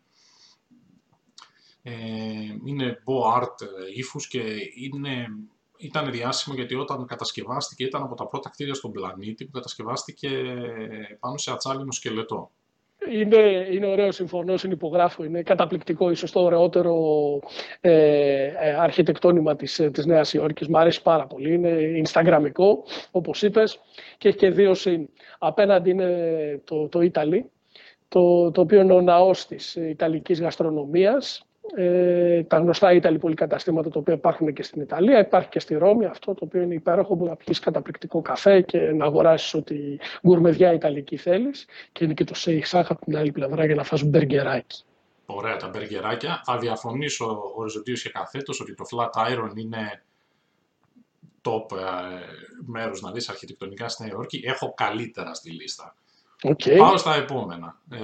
Ε, 1.82 1.92
είναι 2.64 3.02
beau 3.06 3.42
art 3.42 3.54
ύφους 3.94 4.28
και 4.28 4.42
είναι, 4.74 5.26
ήταν 5.76 6.10
διάσημο 6.10 6.56
γιατί 6.56 6.74
όταν 6.74 7.06
κατασκευάστηκε 7.06 7.84
ήταν 7.84 8.02
από 8.02 8.14
τα 8.14 8.26
πρώτα 8.26 8.50
κτίρια 8.50 8.74
στον 8.74 8.92
πλανήτη 8.92 9.44
που 9.44 9.50
κατασκευάστηκε 9.50 10.30
πάνω 11.20 11.36
σε 11.36 11.50
ατσάλινο 11.50 11.92
σκελετό. 11.92 12.50
Είναι, 13.06 13.66
είναι 13.70 13.86
ωραίο, 13.86 14.12
συμφωνώ, 14.12 14.56
συνυπογράφω. 14.56 15.24
Είναι 15.24 15.42
καταπληκτικό, 15.42 16.10
ίσως 16.10 16.32
το 16.32 16.40
ωραιότερο 16.40 16.94
ε, 17.80 18.44
ε, 18.44 18.74
αρχιτεκτόνημα 18.78 19.56
της, 19.56 19.88
της 19.92 20.06
Νέας 20.06 20.32
Υόρκης. 20.32 20.68
Μ' 20.68 20.76
αρέσει 20.76 21.02
πάρα 21.02 21.26
πολύ. 21.26 21.54
Είναι 21.54 22.02
Instagramικό, 22.04 22.78
όπως 23.10 23.42
είπες, 23.42 23.80
και 24.18 24.28
έχει 24.28 24.36
και 24.36 24.50
δύο 24.50 24.74
συν. 24.74 25.08
Απέναντι 25.38 25.90
είναι 25.90 26.60
το, 26.64 26.88
το 26.88 27.00
Ιταλί, 27.00 27.50
το, 28.08 28.50
το 28.50 28.60
οποίο 28.60 28.80
είναι 28.80 28.92
ο 28.92 29.00
ναός 29.00 29.46
της 29.46 29.74
Ιταλικής 29.74 30.40
γαστρονομίας, 30.40 31.47
ε, 31.76 32.42
τα 32.42 32.58
γνωστά 32.58 32.92
Ιταλή 32.92 33.18
πολυκαταστήματα 33.18 33.90
τα 33.90 33.98
οποία 33.98 34.14
υπάρχουν 34.14 34.52
και 34.52 34.62
στην 34.62 34.82
Ιταλία. 34.82 35.18
Υπάρχει 35.18 35.48
και 35.48 35.60
στη 35.60 35.74
Ρώμη 35.74 36.04
αυτό 36.04 36.34
το 36.34 36.44
οποίο 36.44 36.60
είναι 36.62 36.74
υπέροχο 36.74 37.16
που 37.16 37.24
να 37.24 37.36
πιεις 37.36 37.58
καταπληκτικό 37.58 38.22
καφέ 38.22 38.60
και 38.60 38.78
να 38.78 39.04
αγοράσεις 39.04 39.54
ό,τι 39.54 39.76
γκουρμεδιά 40.26 40.72
Ιταλική 40.72 41.16
θέλεις. 41.16 41.66
Και 41.92 42.04
είναι 42.04 42.14
και 42.14 42.24
το 42.24 42.34
Σέιχσάχ 42.34 42.90
από 42.90 43.04
την 43.04 43.16
άλλη 43.16 43.32
πλευρά 43.32 43.66
για 43.66 43.74
να 43.74 43.84
φας 43.84 44.02
μπεργκεράκι. 44.02 44.82
Ωραία 45.26 45.56
τα 45.56 45.68
μπεργκεράκια. 45.68 46.42
Θα 46.44 46.58
διαφωνήσω 46.58 47.52
οριζοντίως 47.56 48.02
και 48.02 48.10
καθέτος 48.10 48.60
ότι 48.60 48.74
το 48.74 48.84
Flat 48.90 49.32
Iron 49.32 49.56
είναι 49.56 50.02
top 51.42 51.76
ε, 51.76 51.84
μέρος 52.66 53.00
να 53.00 53.12
δεις 53.12 53.28
αρχιτεκτονικά 53.28 53.88
στη 53.88 54.02
Νέα 54.02 54.12
Υόρκη. 54.12 54.42
Έχω 54.44 54.74
καλύτερα 54.74 55.34
στη 55.34 55.50
λίστα. 55.50 55.94
Okay. 56.42 56.76
Πάω 56.78 56.96
στα 56.96 57.14
επόμενα. 57.14 57.80
Ε, 57.90 57.98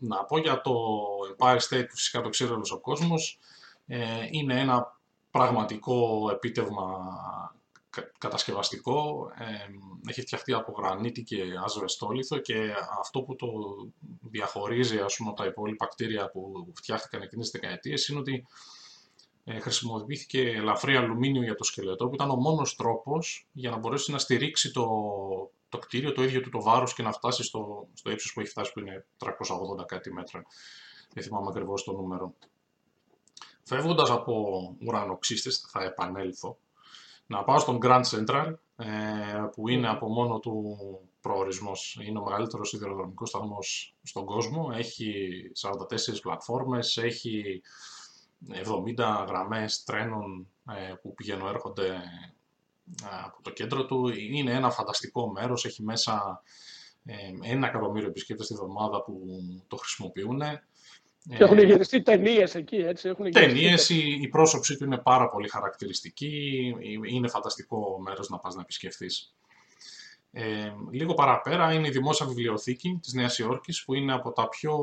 να 0.00 0.24
πω 0.24 0.38
για 0.38 0.60
το 0.60 0.72
Empire 1.36 1.58
State 1.58 1.86
που 1.88 1.96
φυσικά 1.96 2.20
το 2.20 2.28
ξέρει 2.28 2.52
όλος 2.52 2.72
ο 2.72 2.80
κόσμος. 2.80 3.38
Ε, 3.86 4.26
είναι 4.30 4.60
ένα 4.60 4.98
πραγματικό 5.30 6.28
επίτευγμα 6.32 6.86
κατασκευαστικό. 8.18 9.28
Ε, 9.38 9.44
έχει 10.10 10.20
φτιαχτεί 10.20 10.52
από 10.52 10.74
γρανίτη 10.78 11.22
και 11.22 11.42
άσβεστόλιθο 11.64 12.38
και 12.38 12.74
αυτό 13.00 13.22
που 13.22 13.36
το 13.36 13.46
διαχωρίζει 14.20 14.98
ας 14.98 15.16
πούμε, 15.16 15.32
τα 15.36 15.44
υπόλοιπα 15.44 15.86
κτίρια 15.86 16.30
που 16.30 16.72
φτιάχτηκαν 16.74 17.22
εκείνες 17.22 17.50
τις 17.50 17.60
δεκαετίες 17.60 18.08
είναι 18.08 18.18
ότι 18.18 18.46
ε, 19.44 19.60
χρησιμοποιήθηκε 19.60 20.40
ελαφρύ 20.40 20.96
αλουμίνιο 20.96 21.42
για 21.42 21.54
το 21.54 21.64
σκελετό 21.64 22.08
που 22.08 22.14
ήταν 22.14 22.30
ο 22.30 22.36
μόνος 22.36 22.76
τρόπος 22.76 23.46
για 23.52 23.70
να 23.70 23.76
μπορέσει 23.76 24.12
να 24.12 24.18
στηρίξει 24.18 24.72
το, 24.72 24.88
το 25.74 25.80
κτίριο 25.86 26.12
το 26.12 26.22
ίδιο 26.22 26.40
του 26.40 26.50
το 26.50 26.62
βάρος 26.62 26.94
και 26.94 27.02
να 27.02 27.12
φτάσει 27.12 27.42
στο, 27.42 27.88
στο 27.92 28.10
ύψος 28.10 28.32
που 28.32 28.40
έχει 28.40 28.50
φτάσει 28.50 28.72
που 28.72 28.80
είναι 28.80 29.06
380 29.18 29.86
κάτι 29.86 30.12
μέτρα. 30.12 30.42
Δεν 31.12 31.22
θυμάμαι 31.22 31.46
ακριβώς 31.48 31.84
το 31.84 31.92
νούμερο. 31.92 32.34
Φεύγοντας 33.62 34.10
από 34.10 34.34
ουρανοξύστες, 34.86 35.66
θα 35.70 35.82
επανέλθω, 35.82 36.58
να 37.26 37.44
πάω 37.44 37.58
στον 37.58 37.78
Grand 37.82 38.02
Central, 38.02 38.54
ε, 38.76 38.86
που 39.52 39.68
είναι 39.68 39.88
από 39.88 40.08
μόνο 40.08 40.38
του 40.38 40.76
προορισμός. 41.20 41.98
Είναι 42.00 42.18
ο 42.18 42.22
μεγαλύτερος 42.22 42.68
σιδηροδρομικός 42.68 43.28
σταθμός 43.28 43.96
στον 44.02 44.24
κόσμο. 44.24 44.70
Έχει 44.74 45.12
44 45.54 46.20
πλατφόρμες, 46.22 46.96
έχει 46.96 47.62
70 48.48 49.24
γραμμές 49.28 49.84
τρένων 49.84 50.46
ε, 50.70 50.94
που 51.02 51.14
πηγαίνουν 51.14 51.48
έρχονται 51.48 51.86
ε, 51.86 52.34
από 53.24 53.42
το 53.42 53.50
κέντρο 53.50 53.86
του. 53.86 54.08
Είναι 54.08 54.52
ένα 54.52 54.70
φανταστικό 54.70 55.30
μέρος, 55.30 55.64
έχει 55.64 55.82
μέσα 55.82 56.42
ένα 57.42 57.66
εκατομμύριο 57.66 58.08
επισκέπτες 58.08 58.46
τη 58.46 58.54
βδομάδα 58.54 59.02
που 59.02 59.20
το 59.68 59.76
χρησιμοποιούν. 59.76 60.40
Και 61.28 61.44
έχουν 61.44 61.58
γυριστεί 61.58 62.02
ταινίες 62.02 62.54
εκεί, 62.54 62.76
έτσι. 62.76 63.14
Ταινίες, 63.32 63.88
η, 63.88 64.18
η 64.20 64.28
πρόσωψή 64.28 64.76
του 64.76 64.84
είναι 64.84 64.98
πάρα 64.98 65.28
πολύ 65.28 65.48
χαρακτηριστική. 65.48 66.74
Είναι 67.08 67.28
φανταστικό 67.28 68.00
μέρος 68.00 68.28
να 68.28 68.38
πας 68.38 68.54
να 68.54 68.60
επισκεφθείς. 68.60 69.34
Ε, 70.36 70.72
λίγο 70.90 71.14
παραπέρα 71.14 71.72
είναι 71.72 71.86
η 71.86 71.90
Δημόσια 71.90 72.26
Βιβλιοθήκη 72.26 72.98
της 73.02 73.12
Νέας 73.12 73.38
Υόρκης, 73.38 73.84
που 73.84 73.94
είναι 73.94 74.12
από 74.12 74.32
τα 74.32 74.48
πιο 74.48 74.76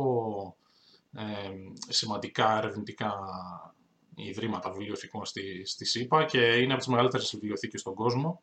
ε, 1.18 1.24
σημαντικά 1.90 2.58
ερευνητικά 2.58 3.14
ιδρύματα 4.28 4.72
βιβλιοθηκών 4.72 5.26
στη, 5.26 5.66
στη 5.66 5.86
ΣΥΠΑ 5.86 6.26
και 6.26 6.40
είναι 6.40 6.72
από 6.72 6.78
τις 6.78 6.88
μεγαλύτερες 6.88 7.32
βιβλιοθήκες 7.34 7.80
στον 7.80 7.94
κόσμο. 7.94 8.42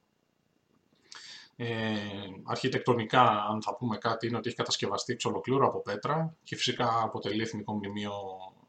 Ε, 1.56 1.96
αρχιτεκτονικά, 2.44 3.22
αν 3.22 3.62
θα 3.62 3.76
πούμε 3.76 3.96
κάτι, 3.96 4.26
είναι 4.26 4.36
ότι 4.36 4.48
έχει 4.48 4.56
κατασκευαστεί 4.56 5.12
εξ 5.12 5.24
ολοκλήρου 5.24 5.66
από 5.66 5.82
πέτρα 5.82 6.36
και 6.42 6.56
φυσικά 6.56 7.02
αποτελεί 7.02 7.42
εθνικό 7.42 7.74
μνημείο, 7.74 8.12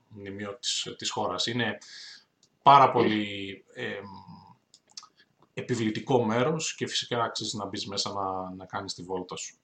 μνημείο 0.07 0.57
της, 0.57 0.95
της 0.97 1.09
χώρας. 1.09 1.45
Είναι 1.45 1.77
πάρα 2.61 2.91
πολύ 2.91 3.63
ε, 3.73 3.99
επιβλητικό 5.53 6.25
μέρος 6.25 6.75
και 6.75 6.87
φυσικά 6.87 7.23
αξίζει 7.23 7.57
να 7.57 7.65
μπεις 7.65 7.87
μέσα 7.87 8.13
να, 8.13 8.55
να 8.55 8.65
κάνεις 8.65 8.93
τη 8.93 9.03
βόλτα 9.03 9.35
σου. 9.35 9.57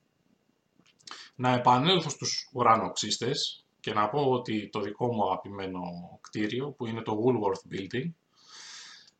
Να 1.35 1.53
επανέλθω 1.53 2.09
στους 2.09 2.49
ουρανοξύστες 2.53 3.64
και 3.85 3.93
να 3.93 4.09
πω 4.09 4.31
ότι 4.31 4.69
το 4.69 4.79
δικό 4.79 5.13
μου 5.13 5.23
αγαπημένο 5.23 5.81
κτίριο 6.21 6.69
που 6.69 6.85
είναι 6.85 7.01
το 7.01 7.23
Woolworth 7.23 7.73
Building 7.73 8.09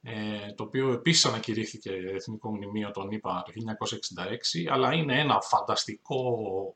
ε, 0.01 0.53
το 0.55 0.63
οποίο 0.63 0.91
επίσης 0.91 1.25
ανακηρύχθηκε 1.25 1.91
Εθνικό 1.91 2.55
Μνημείο 2.55 2.91
τον 2.91 3.11
είπα 3.11 3.43
το 3.45 3.51
1966, 4.65 4.71
αλλά 4.71 4.93
είναι 4.93 5.19
ένα 5.19 5.41
φανταστικό 5.41 6.23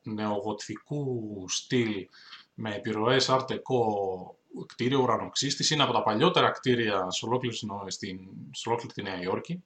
νεογοτθικού 0.04 1.46
στυλ 1.48 2.08
με 2.54 2.76
επιρροές 2.76 3.30
αρτεκό 3.30 3.86
κτίριο 4.66 5.02
ουρανοξύστης. 5.02 5.70
Είναι 5.70 5.84
από 5.84 5.94
τα 5.94 6.04
παλιότερα 6.04 6.50
κτίρια 6.50 7.12
σε 7.12 7.26
ολόκληρη, 7.26 7.56
στην, 7.88 8.20
σε 8.52 8.70
ολόκληρη 8.70 8.94
τη 8.94 9.02
Νέα 9.02 9.22
Υόρκη. 9.22 9.64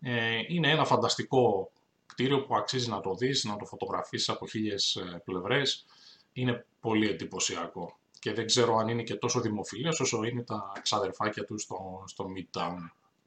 Ε, 0.00 0.40
είναι 0.48 0.70
ένα 0.70 0.84
φανταστικό 0.84 1.70
κτίριο 2.06 2.42
που 2.42 2.56
αξίζει 2.56 2.88
να 2.88 3.00
το 3.00 3.14
δεις, 3.14 3.44
να 3.44 3.56
το 3.56 3.64
φωτογραφίσεις 3.64 4.28
από 4.28 4.46
χίλιες 4.46 4.96
ε, 4.96 5.22
πλευρές. 5.24 5.86
Είναι 6.32 6.66
πολύ 6.80 7.08
εντυπωσιακό 7.08 7.96
και 8.22 8.32
δεν 8.32 8.46
ξέρω 8.46 8.76
αν 8.76 8.88
είναι 8.88 9.02
και 9.02 9.14
τόσο 9.14 9.40
δημοφιλές 9.40 10.00
όσο 10.00 10.22
είναι 10.22 10.42
τα 10.42 10.72
ξαδερφάκια 10.82 11.44
τους 11.44 11.62
στο, 11.62 12.04
στο 12.06 12.26
Midtown, 12.36 12.76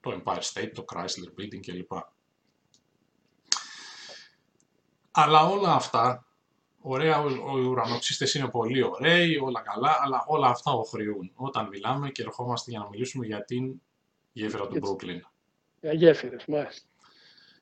το 0.02 0.22
Empire 0.24 0.40
State, 0.40 0.72
το 0.74 0.86
Chrysler 0.94 1.40
Building 1.40 1.60
κλπ. 1.60 1.92
Αλλά 5.12 5.46
όλα 5.46 5.74
αυτά, 5.74 6.26
ωραία, 6.82 7.24
οι 7.58 7.66
ουρανοξύστες 7.66 8.34
είναι 8.34 8.50
πολύ 8.50 8.84
ωραίοι, 8.84 9.38
όλα 9.38 9.62
καλά, 9.62 9.98
αλλά 10.02 10.24
όλα 10.28 10.48
αυτά 10.48 10.72
οχριούν 10.72 11.32
όταν 11.36 11.68
μιλάμε 11.68 12.10
και 12.10 12.22
ερχόμαστε 12.22 12.72
για 12.72 12.80
να 12.80 12.90
μιλήσουμε 12.90 13.26
για 13.26 13.46
την 13.46 13.82
γέφυρα 14.32 14.68
του 14.68 14.80
Brooklyn. 14.82 15.20
Για 15.82 15.94
γέφυρες, 15.94 16.46
μάλιστα. 16.48 16.88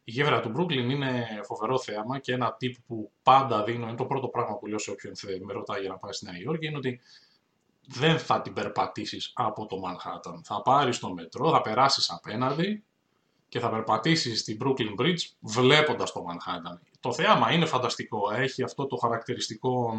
Η 0.03 0.12
γέφυρα 0.12 0.39
του 0.39 0.51
Brooklyn 0.57 0.89
είναι 0.89 1.25
φοβερό 1.43 1.79
θέαμα 1.79 2.19
και 2.19 2.33
ένα 2.33 2.53
τύπο 2.53 2.79
που 2.88 3.12
πάντα 3.24 3.63
δίνω, 3.63 3.88
είναι 3.88 3.95
το 3.95 4.05
πρώτο 4.05 4.27
πράγμα 4.27 4.57
που 4.57 4.67
λέω 4.67 4.77
σε 4.77 4.91
όποιον 4.91 5.13
με 5.45 5.53
ρωτάει 5.53 5.81
για 5.81 5.89
να 5.89 5.98
πάει 5.98 6.12
στη 6.12 6.25
Νέα 6.25 6.39
Υόρκη, 6.39 6.65
είναι 6.65 6.77
ότι 6.77 7.00
δεν 7.88 8.19
θα 8.19 8.41
την 8.41 8.53
περπατήσεις 8.53 9.31
από 9.36 9.65
το 9.65 9.77
Manhattan. 9.86 10.39
Θα 10.43 10.62
πάρεις 10.62 11.00
το 11.00 11.13
μετρό, 11.13 11.51
θα 11.51 11.62
περάσεις 11.62 12.12
απέναντι 12.12 12.83
και 13.48 13.60
θα 13.60 13.69
περπατήσεις 13.69 14.39
στην 14.39 14.57
Brooklyn 14.63 15.01
Bridge 15.01 15.19
βλέποντας 15.39 16.12
το 16.12 16.25
Manhattan. 16.29 16.79
Το 17.00 17.13
θέαμα 17.13 17.51
είναι 17.51 17.65
φανταστικό, 17.65 18.31
έχει 18.31 18.63
αυτό 18.63 18.86
το 18.86 18.95
χαρακτηριστικό 18.95 19.93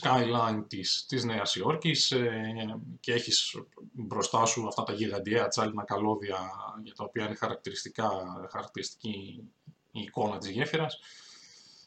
skyline 0.00 0.64
της, 0.68 1.06
της 1.08 1.24
Νέας 1.24 1.54
Υόρκης 1.56 2.10
ε, 2.10 2.80
και 3.00 3.12
έχεις 3.12 3.58
μπροστά 3.92 4.44
σου 4.44 4.66
αυτά 4.66 4.82
τα 4.82 4.92
γιγαντιαία 4.92 5.48
τσάλινα 5.48 5.84
καλώδια 5.84 6.38
για 6.82 6.94
τα 6.94 7.04
οποία 7.04 7.24
είναι 7.24 7.34
χαρακτηριστικά, 7.34 8.10
χαρακτηριστική 8.50 9.42
η 9.90 10.00
εικόνα 10.00 10.38
της 10.38 10.50
γέφυρας 10.50 10.98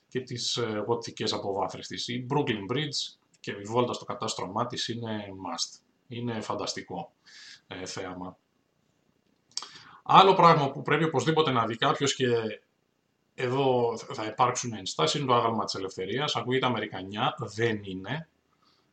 και 0.08 0.22
τις 0.22 0.58
ε, 0.58 0.84
γοτθικές 0.86 1.34
αποβάθρες 1.34 1.88
της. 1.88 2.08
Η 2.08 2.26
Brooklyn 2.30 2.74
Bridge 2.74 3.18
και 3.40 3.52
η 3.52 3.64
βόλτα 3.64 3.94
στο 3.94 4.06
κατάστρωμά 4.06 4.68
της 4.68 4.88
είναι 4.88 5.26
must. 5.46 5.80
Είναι 6.08 6.42
φανταστικό 6.42 7.14
ε, 7.68 7.86
θέαμα. 7.86 8.38
Άλλο 10.04 10.34
πράγμα 10.34 10.72
που 10.72 10.82
πρέπει 10.82 11.04
οπωσδήποτε 11.04 11.52
να 11.52 11.66
δει 11.66 11.76
κάποιος 11.76 12.16
και 12.16 12.28
εδώ 13.39 13.98
θα 13.98 14.25
υπάρξουν 14.25 14.74
ενστάσεις 14.74 15.20
είναι 15.20 15.27
το 15.27 15.36
άγαλμα 15.36 15.63
της 15.63 15.74
ελευθερίας. 15.75 16.36
Ακούγεται 16.36 16.65
Αμερικανιά, 16.65 17.36
δεν 17.38 17.79
είναι. 17.84 18.29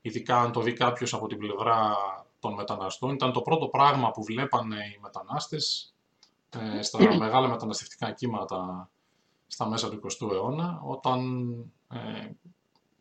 Ειδικά 0.00 0.40
αν 0.40 0.52
το 0.52 0.60
δει 0.60 0.72
κάποιος 0.72 1.14
από 1.14 1.26
την 1.26 1.38
πλευρά 1.38 1.96
των 2.40 2.54
μεταναστών. 2.54 3.14
Ήταν 3.14 3.32
το 3.32 3.40
πρώτο 3.40 3.68
πράγμα 3.68 4.10
που 4.10 4.24
βλέπανε 4.24 4.76
οι 4.76 4.98
μετανάστες 5.02 5.94
ε, 6.76 6.82
στα 6.82 7.16
μεγάλα 7.16 7.48
μεταναστευτικά 7.48 8.12
κύματα 8.12 8.90
στα 9.46 9.68
μέσα 9.68 9.90
του 9.90 10.00
20ου 10.02 10.32
αιώνα, 10.32 10.80
όταν 10.84 11.50
ε, 11.92 12.30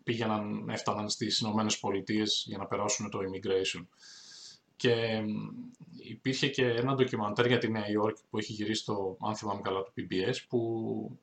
πήγαιναν, 0.04 0.70
έφταναν 0.70 1.10
στις 1.10 1.40
Ηνωμένες 1.40 1.80
Πολιτείες 1.80 2.44
για 2.48 2.58
να 2.58 2.66
περάσουν 2.66 3.10
το 3.10 3.20
immigration. 3.20 3.86
Και 4.76 5.24
υπήρχε 5.98 6.50
και 6.50 6.66
ένα 6.66 6.96
ντοκιμαντέρ 6.96 7.46
για 7.46 7.58
τη 7.58 7.72
Νέα 7.72 7.90
Υόρκη 7.90 8.22
που 8.30 8.38
έχει 8.38 8.54
γυρίσει 8.54 8.86
το, 8.86 9.18
αν 9.20 9.36
θυμάμαι 9.36 9.62
καλά, 9.62 9.84
το 9.84 9.92
PBS, 9.98 10.36
που 10.48 11.20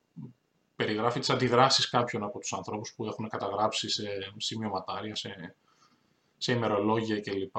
περιγράφει 0.85 1.19
τις 1.19 1.31
αντιδράσεις 1.31 1.89
κάποιων 1.89 2.23
από 2.23 2.39
τους 2.39 2.53
ανθρώπους 2.53 2.93
που 2.97 3.05
έχουν 3.07 3.29
καταγράψει 3.29 3.89
σε 3.89 4.09
σημειωματάρια, 4.37 5.15
σε, 5.15 5.57
σε 6.37 6.53
ημερολόγια 6.53 7.21
κλπ. 7.21 7.57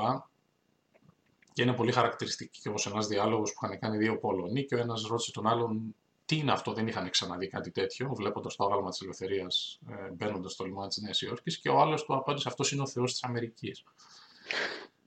Και 1.54 1.62
είναι 1.62 1.74
πολύ 1.74 1.92
χαρακτηριστική 1.92 2.60
και 2.62 2.70
όπως 2.70 2.86
ένας 2.86 3.08
διάλογος 3.08 3.54
που 3.54 3.66
είχαν 3.66 3.80
κάνει 3.80 3.98
δύο 3.98 4.20
Πολωνοί 4.20 4.66
και 4.66 4.76
ο 4.76 4.78
ένας 4.78 5.02
ρώτησε 5.02 5.32
τον 5.32 5.48
άλλον 5.48 5.96
τι 6.26 6.38
είναι 6.38 6.52
αυτό, 6.52 6.74
δεν 6.74 6.88
είχαν 6.88 7.10
ξαναδεί 7.10 7.48
κάτι 7.48 7.72
τέτοιο, 7.72 8.14
βλέποντας 8.16 8.56
το 8.56 8.66
άγαλμα 8.66 8.90
της 8.90 9.02
ελευθερίας 9.02 9.80
ε, 9.90 10.12
μπαίνοντας 10.12 10.52
στο 10.52 10.64
λιμάνι 10.64 10.88
της 10.88 10.98
Νέας 10.98 11.22
Υόρκης. 11.22 11.60
Και 11.60 11.70
ο 11.70 11.80
άλλος 11.80 12.04
του 12.04 12.16
απάντησε: 12.16 12.48
Αυτός 12.48 12.72
είναι 12.72 12.82
ο 12.82 12.88
Θεός 12.88 13.12
της 13.12 13.24
Αμερικής. 13.24 13.84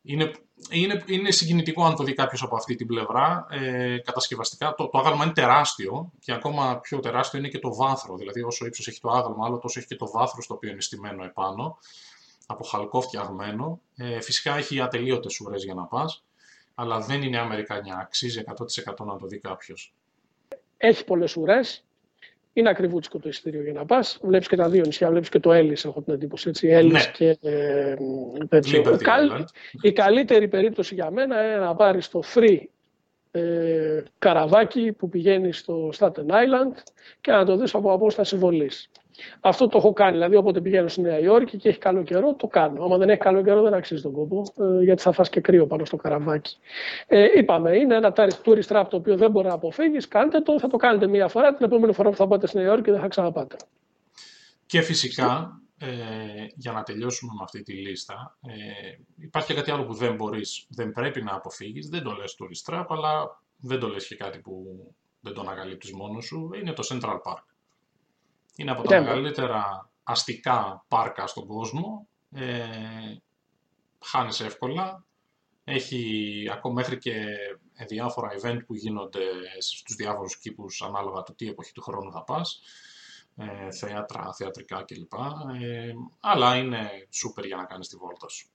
Είναι, 0.07 0.33
είναι, 0.71 1.03
είναι 1.07 1.31
συγκινητικό 1.31 1.85
αν 1.85 1.95
το 1.95 2.03
δει 2.05 2.13
κάποιος 2.13 2.43
από 2.43 2.57
αυτή 2.57 2.75
την 2.75 2.87
πλευρά. 2.87 3.47
Ε, 3.51 3.99
κατασκευαστικά 3.99 4.75
το, 4.75 4.89
το 4.89 4.99
άγαλμα 4.99 5.25
είναι 5.25 5.33
τεράστιο 5.33 6.13
και 6.19 6.33
ακόμα 6.33 6.81
πιο 6.81 7.01
τεράστιο 7.01 7.39
είναι 7.39 7.49
και 7.49 7.59
το 7.59 7.75
βάθρο. 7.75 8.17
Δηλαδή, 8.17 8.43
όσο 8.43 8.67
ύψος 8.67 8.89
έχει 8.89 9.01
το 9.01 9.11
άγαλμα, 9.11 9.47
άλλο 9.47 9.59
τόσο 9.59 9.79
έχει 9.79 9.89
και 9.89 9.97
το 9.97 10.11
βάθρο 10.11 10.43
το 10.49 10.55
οποίο 10.55 10.71
είναι 10.71 10.81
στημένο 10.81 11.25
επάνω, 11.25 11.79
από 12.47 12.65
χαλκό 12.65 13.01
φτιαγμένο. 13.01 13.81
Ε, 13.97 14.21
φυσικά 14.21 14.57
έχει 14.57 14.81
ατελείωτες 14.81 15.41
ουρές 15.41 15.65
για 15.65 15.75
να 15.75 15.85
πας, 15.85 16.25
αλλά 16.75 17.01
δεν 17.01 17.23
είναι 17.23 17.39
Αμερικανιά. 17.39 17.97
Αξίζει 17.97 18.43
100% 18.47 19.05
να 19.05 19.17
το 19.17 19.27
δει 19.27 19.39
κάποιος 19.39 19.95
έχει 20.87 21.05
πολλές 21.05 21.37
ουρές. 21.37 21.85
Είναι 22.57 22.69
ακριβούτσικο 22.69 23.19
το 23.19 23.29
εισιτήριο 23.29 23.63
για 23.63 23.73
να 23.73 23.85
πας. 23.85 24.19
Βλέπεις 24.23 24.49
και 24.49 24.57
τα 24.57 24.69
δύο 24.69 24.83
νησιά, 24.85 25.11
βλέπεις 25.11 25.29
και 25.29 25.41
το 25.41 25.53
Έλλης, 25.53 25.85
έχω 25.85 26.03
την 26.03 26.15
εντύπωση. 26.15 26.49
Έτσι, 26.49 26.67
ναι. 26.67 27.01
και 27.13 27.39
ε, 27.43 27.95
Η 29.81 29.93
καλύτερη 29.93 30.49
περίπτωση 30.49 30.95
για 30.95 31.11
μένα 31.11 31.45
είναι 31.47 31.57
να 31.57 31.75
πάρεις 31.75 32.09
το 32.09 32.23
free 32.35 32.59
ε, 33.31 34.03
καραβάκι 34.19 34.93
που 34.93 35.09
πηγαίνει 35.09 35.53
στο 35.53 35.93
Staten 35.99 36.27
Island 36.27 36.77
και 37.21 37.33
να 37.33 37.45
το 37.45 37.57
δεις 37.57 37.75
από 37.75 37.93
απόσταση 37.93 38.37
βολής. 38.37 38.91
Αυτό 39.41 39.69
το 39.69 39.79
έχω 39.79 39.93
κάνει. 39.93 40.13
Δηλαδή, 40.13 40.37
όποτε 40.37 40.61
πηγαίνω 40.61 40.89
στη 40.89 41.01
Νέα 41.01 41.19
Υόρκη 41.19 41.57
και 41.57 41.69
έχει 41.69 41.79
καλό 41.79 42.03
καιρό, 42.03 42.35
το 42.35 42.47
κάνω. 42.47 42.85
Άμα 42.85 42.97
δεν 42.97 43.09
έχει 43.09 43.21
καλό 43.21 43.43
καιρό, 43.43 43.63
δεν 43.63 43.75
αξίζει 43.75 44.03
τον 44.03 44.13
κόπο, 44.13 44.43
ε, 44.59 44.83
γιατί 44.83 45.03
θα 45.03 45.13
φας 45.13 45.29
και 45.29 45.41
κρύο 45.41 45.67
πάνω 45.67 45.85
στο 45.85 45.97
καραβάκι. 45.97 46.57
Ε, 47.07 47.27
είπαμε, 47.37 47.77
είναι 47.77 47.95
ένα 47.95 48.13
tourist 48.45 48.67
trap 48.69 48.85
το 48.91 48.97
οποίο 48.97 49.17
δεν 49.17 49.31
μπορεί 49.31 49.47
να 49.47 49.55
αποφύγεις. 49.55 50.09
Κάντε 50.09 50.41
το, 50.41 50.59
θα 50.59 50.69
το 50.69 50.77
κάνετε 50.77 51.07
μία 51.07 51.29
φορά. 51.29 51.55
Την 51.55 51.67
επόμενη 51.67 51.93
φορά 51.93 52.11
που 52.11 52.17
θα 52.17 52.27
πάτε 52.27 52.47
στη 52.47 52.57
Νέα 52.57 52.67
Υόρκη 52.67 52.91
δεν 52.91 53.01
θα 53.01 53.09
ξαναπάτε. 53.09 53.57
Και 54.67 54.81
φυσικά, 54.81 55.61
ε, 55.79 55.87
για 56.55 56.73
να 56.73 56.83
τελειώσουμε 56.83 57.33
με 57.37 57.43
αυτή 57.43 57.63
τη 57.63 57.73
λίστα, 57.73 58.39
ε, 58.47 58.53
υπάρχει 59.21 59.49
και 59.49 59.55
κάτι 59.55 59.71
άλλο 59.71 59.85
που 59.85 59.95
δεν 59.95 60.15
μπορείς, 60.15 60.67
δεν 60.69 60.93
πρέπει 60.93 61.23
να 61.23 61.35
αποφύγεις. 61.35 61.89
Δεν 61.89 62.03
το 62.03 62.11
λες 62.11 62.37
tourist 62.39 62.73
trap, 62.73 62.85
αλλά 62.89 63.41
δεν 63.57 63.79
το 63.79 63.89
λες 63.89 64.07
και 64.07 64.17
κάτι 64.17 64.39
που 64.39 64.65
δεν 65.21 65.33
το 65.33 65.41
ανακαλύπτεις 65.41 65.93
μόνος 65.93 66.25
σου. 66.25 66.51
Είναι 66.61 66.73
το 66.73 66.83
Central 66.93 67.33
Park. 67.33 67.45
Είναι 68.57 68.71
από 68.71 68.83
τα 68.83 69.01
μεγαλύτερα 69.01 69.91
αστικά 70.03 70.85
πάρκα 70.89 71.27
στον 71.27 71.47
κόσμο. 71.47 72.09
Ε, 72.31 73.17
χάνεις 74.05 74.41
εύκολα. 74.41 75.05
Έχει 75.65 76.49
ακόμα 76.53 76.75
μέχρι 76.75 76.99
και 76.99 77.15
διάφορα 77.87 78.29
event 78.41 78.59
που 78.67 78.75
γίνονται 78.75 79.25
στους 79.59 79.95
διάφορους 79.97 80.39
κήπους 80.39 80.83
ανάλογα 80.83 81.23
του 81.23 81.35
τι 81.35 81.49
εποχή 81.49 81.73
του 81.73 81.83
χρόνου 81.83 82.13
θα 82.13 82.25
πας. 82.25 82.61
Ε, 83.37 83.71
θέατρα, 83.71 84.33
θεατρικά 84.33 84.85
κλπ. 84.87 85.13
Ε, 85.63 85.93
αλλά 86.21 86.57
είναι 86.57 86.89
super 87.23 87.47
για 87.47 87.57
να 87.57 87.65
κάνεις 87.65 87.89
τη 87.89 87.97
βόλτα 87.97 88.29
σου. 88.29 88.49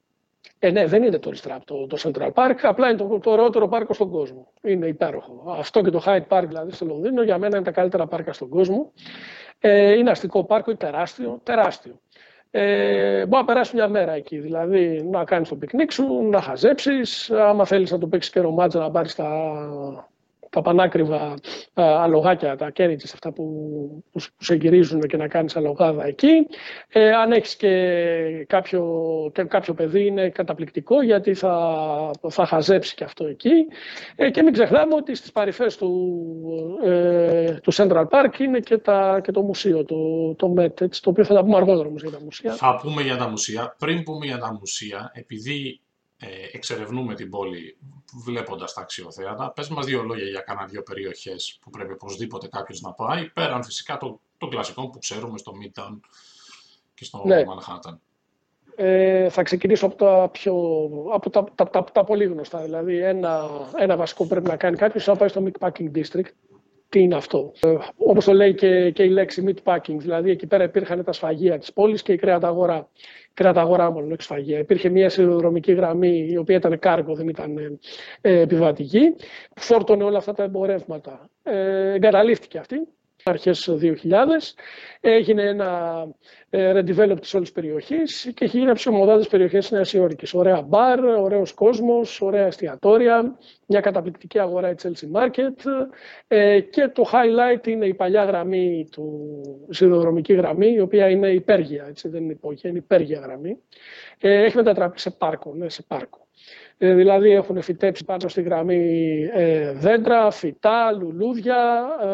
Ε, 0.60 0.72
ναι, 0.72 0.86
δεν 0.86 1.03
είναι 1.03 1.20
το 1.20 1.32
Ristrap 1.34 1.60
το, 1.65 1.88
το 1.88 1.98
Central 2.00 2.32
Park, 2.34 2.56
απλά 2.62 2.89
είναι 2.89 2.98
το, 2.98 3.20
το 3.20 3.32
ωραιότερο 3.32 3.68
πάρκο 3.68 3.94
στον 3.94 4.10
κόσμο. 4.10 4.53
Είναι 4.62 4.88
υπέροχο. 4.88 5.44
Αυτό 5.58 5.82
και 5.82 5.89
το 5.89 6.03
Hyde 6.06 6.27
Park 6.27 6.44
δηλαδή 6.48 6.72
στο 6.72 6.86
Λονδίνο 6.86 7.24
για 7.24 7.38
μένα 7.38 7.56
είναι 7.56 7.65
τα 7.65 7.72
καλύτερα 7.72 8.08
πάρκα 8.08 8.34
στον 8.34 8.50
κόσμο. 8.50 8.91
Ε, 9.60 9.94
είναι 9.94 10.10
αστικό 10.10 10.44
πάρκο, 10.44 10.70
είναι 10.70 10.80
τεράστιο, 10.80 11.39
τεράστιο. 11.44 12.00
Ε, 12.51 13.25
μπορεί 13.25 13.42
να 13.42 13.46
περάσει 13.46 13.75
μια 13.75 13.88
μέρα 13.88 14.12
εκεί, 14.12 14.38
δηλαδή 14.38 15.04
να 15.04 15.24
κάνεις 15.24 15.50
το 15.50 15.56
πικνίκ 15.56 15.92
σου, 15.92 16.30
να 16.30 16.42
χαζέψεις. 16.42 17.32
Άμα 17.32 17.66
θέλεις 17.66 17.92
να 17.92 17.98
το 17.98 18.08
παίξεις 18.08 18.32
και 18.32 18.39
ρομάτζα, 18.39 18.80
να 18.80 18.92
πάρεις 18.92 19.16
τα, 19.16 19.30
τα 20.50 20.62
πανάκριβα 20.62 21.34
αλογάκια, 21.74 22.56
τα 22.56 22.72
carriages 22.77 23.12
αυτά 23.13 23.32
που, 23.32 23.44
που, 24.12 24.20
σε 24.38 24.56
γυρίζουν 24.56 25.01
και 25.01 25.18
να 25.18 25.27
κάνεις 25.27 25.56
αλογάδα 25.56 26.06
εκεί. 26.06 26.48
Ε, 26.88 27.12
αν 27.12 27.32
έχεις 27.32 27.56
και 27.56 28.46
κάποιο, 28.48 28.84
και 29.34 29.44
κάποιο 29.44 29.74
παιδί 29.74 30.06
είναι 30.06 30.29
καταπληκτικό 30.29 31.01
γιατί 31.01 31.34
θα, 31.34 32.12
θα 32.29 32.46
χαζέψει 32.46 32.96
και 32.96 33.03
αυτό 33.03 33.25
εκεί. 33.25 33.68
Ε, 34.15 34.29
και 34.29 34.41
μην 34.41 34.53
ξεχνάμε 34.53 34.96
ότι 34.96 35.15
στις 35.15 35.32
παρυφές 35.32 35.77
του, 35.77 36.22
ε, 36.84 37.53
του 37.53 37.74
Central 37.74 38.06
Park 38.10 38.39
είναι 38.39 38.60
και, 38.60 38.77
τα, 38.77 39.20
και 39.24 39.32
το 39.32 39.41
μουσείο, 39.41 39.86
το, 39.86 40.34
το 40.36 40.53
MET, 40.58 40.82
έτσι, 40.82 41.01
το 41.01 41.10
οποίο 41.10 41.24
θα 41.24 41.34
τα 41.34 41.41
πούμε 41.44 41.56
αργότερα 41.56 41.88
όμως 41.88 42.01
για 42.01 42.12
τα 42.12 42.20
μουσεία. 42.24 42.53
Θα 42.53 42.79
πούμε 42.82 43.01
για 43.01 43.18
τα 43.18 43.29
μουσεία. 43.29 43.75
Πριν 43.79 44.03
πούμε 44.03 44.25
για 44.25 44.38
τα 44.38 44.53
μουσεία, 44.60 45.12
επειδή 45.13 45.82
ε, 45.88 45.88
εξερευνούμε 46.52 47.16
την 47.16 47.30
πόλη 47.30 47.78
βλέποντας 48.24 48.74
τα 48.74 48.82
αξιοθέατα. 48.82 49.52
Πες 49.52 49.70
μας 49.70 49.86
δύο 49.86 50.04
λόγια 50.04 50.28
για 50.28 50.42
κάνα 50.42 50.66
δύο 50.66 50.84
περιοχές 50.84 51.58
που 51.62 51.70
πρέπει 51.70 51.92
οπωσδήποτε 51.92 52.48
κάποιος 52.48 52.82
να 52.82 52.94
πάει, 52.94 53.30
πέραν 53.30 53.64
φυσικά 53.64 53.98
των 53.98 54.20
το 54.40 54.48
κλασικών 54.48 54.90
που 54.90 55.00
ξέρουμε 55.00 55.38
στο 55.38 55.52
Midtown 55.62 56.00
και 56.94 57.04
στο 57.04 57.22
ναι. 57.26 57.44
Manhattan. 57.44 57.98
Ε, 58.76 59.30
θα 59.30 59.44
ξεκινήσω 59.44 59.86
από 59.86 59.96
τα, 59.96 60.30
πιο, 60.32 60.54
από 61.14 61.30
τα, 61.30 61.44
τα, 61.56 61.70
τα, 61.70 61.84
τα 61.84 62.04
πολύ 62.04 62.26
γνωστά. 62.26 62.62
Δηλαδή, 62.62 62.98
ένα, 62.98 63.50
ένα 63.78 63.96
βασικό 63.98 64.24
που 64.24 64.30
πρέπει 64.30 64.48
να 64.48 64.56
κάνει 64.56 64.78
κάποιος 64.78 65.08
να 65.08 65.16
πάει 65.16 65.28
στο 65.28 65.44
Meatpacking 65.46 65.92
District. 65.96 66.32
Τι 66.90 67.00
είναι 67.00 67.16
αυτό; 67.16 67.52
Ε, 67.60 67.76
όπως 67.98 68.26
το 68.26 68.34
λέει 68.34 68.56
και, 68.56 68.92
και 68.92 69.04
η 69.04 69.10
λέξη 69.10 69.44
Meatpacking. 69.48 69.96
Δηλαδή, 69.98 70.30
εκεί 70.30 70.48
πέρα 70.48 70.64
υπήρχαν 70.64 71.04
τα 71.04 71.12
σφαγεία 71.12 71.58
της 71.58 71.74
πόλης 71.74 72.02
και 72.02 72.14
η 72.14 72.18
κρέατα 72.18 72.48
αγορά 72.48 72.90
μόνο, 73.91 74.05
όχι 74.05 74.22
σφαγεία. 74.22 74.60
Υπήρχε 74.60 74.89
μια 74.89 75.10
σιδηροδρομική 75.10 75.72
γραμμή 75.72 76.27
η 76.29 76.38
οποία 76.38 76.55
ήταν 76.55 76.79
κάργο, 76.79 77.15
δεν 77.15 77.27
ήταν 77.27 77.79
ε, 78.22 78.39
επιβατική, 78.39 79.15
που 79.55 79.62
φόρτωνε 79.62 80.03
όλα 80.03 80.17
αυτά 80.17 80.34
τα 80.34 80.43
εμπορεύματα. 80.43 81.29
Ε, 81.43 81.93
εγκαταλείφθηκε 81.93 82.58
αυτή 82.58 82.88
αρχές 83.24 83.70
2000. 83.82 84.56
Έγινε 85.02 85.44
ένα 85.44 86.04
ε, 86.50 86.72
redevelop 86.80 87.18
της 87.22 87.34
όλης 87.34 87.52
περιοχής 87.52 88.32
και 88.34 88.46
έχει 88.46 88.58
γίνει 88.58 88.70
από 88.70 88.78
τις 88.78 88.88
ομοδάτες 88.88 89.28
περιοχές 89.28 89.72
Νέας 89.72 89.94
Υόρκης. 89.94 90.34
Ωραία 90.34 90.62
μπαρ, 90.62 91.04
ωραίος 91.04 91.54
κόσμος, 91.54 92.22
ωραία 92.22 92.46
εστιατόρια, 92.46 93.38
μια 93.66 93.80
καταπληκτική 93.80 94.40
αγορά 94.40 94.70
η 94.70 94.74
Chelsea 94.84 95.22
Market 95.22 95.66
ε, 96.28 96.60
και 96.60 96.88
το 96.88 97.10
highlight 97.12 97.68
είναι 97.68 97.86
η 97.86 97.94
παλιά 97.94 98.24
γραμμή 98.24 98.88
του 98.92 99.42
σιδηροδρομική 99.70 100.34
γραμμή, 100.34 100.72
η 100.72 100.80
οποία 100.80 101.10
είναι 101.10 101.30
υπέργεια, 101.30 101.86
έτσι, 101.88 102.08
δεν 102.08 102.24
είναι 102.24 102.32
υπόγεια, 102.32 102.70
είναι 102.70 102.80
υπέργεια 102.80 103.20
γραμμή. 103.20 103.58
Ε, 104.20 104.44
έχει 104.44 104.56
μετατραπεί 104.56 105.00
σε 105.00 105.12
πάρκο, 105.12 105.54
ναι, 105.54 105.70
σε 105.70 105.84
πάρκο. 105.88 106.28
Ε, 106.81 106.93
δηλαδή 106.93 107.31
έχουν 107.31 107.62
φυτέψει 107.62 108.05
πάνω 108.05 108.27
στη 108.27 108.41
γραμμή 108.41 109.15
ε, 109.33 109.71
δέντρα, 109.71 110.31
φυτά, 110.31 110.92
λουλούδια, 110.92 111.87
ε, 112.01 112.07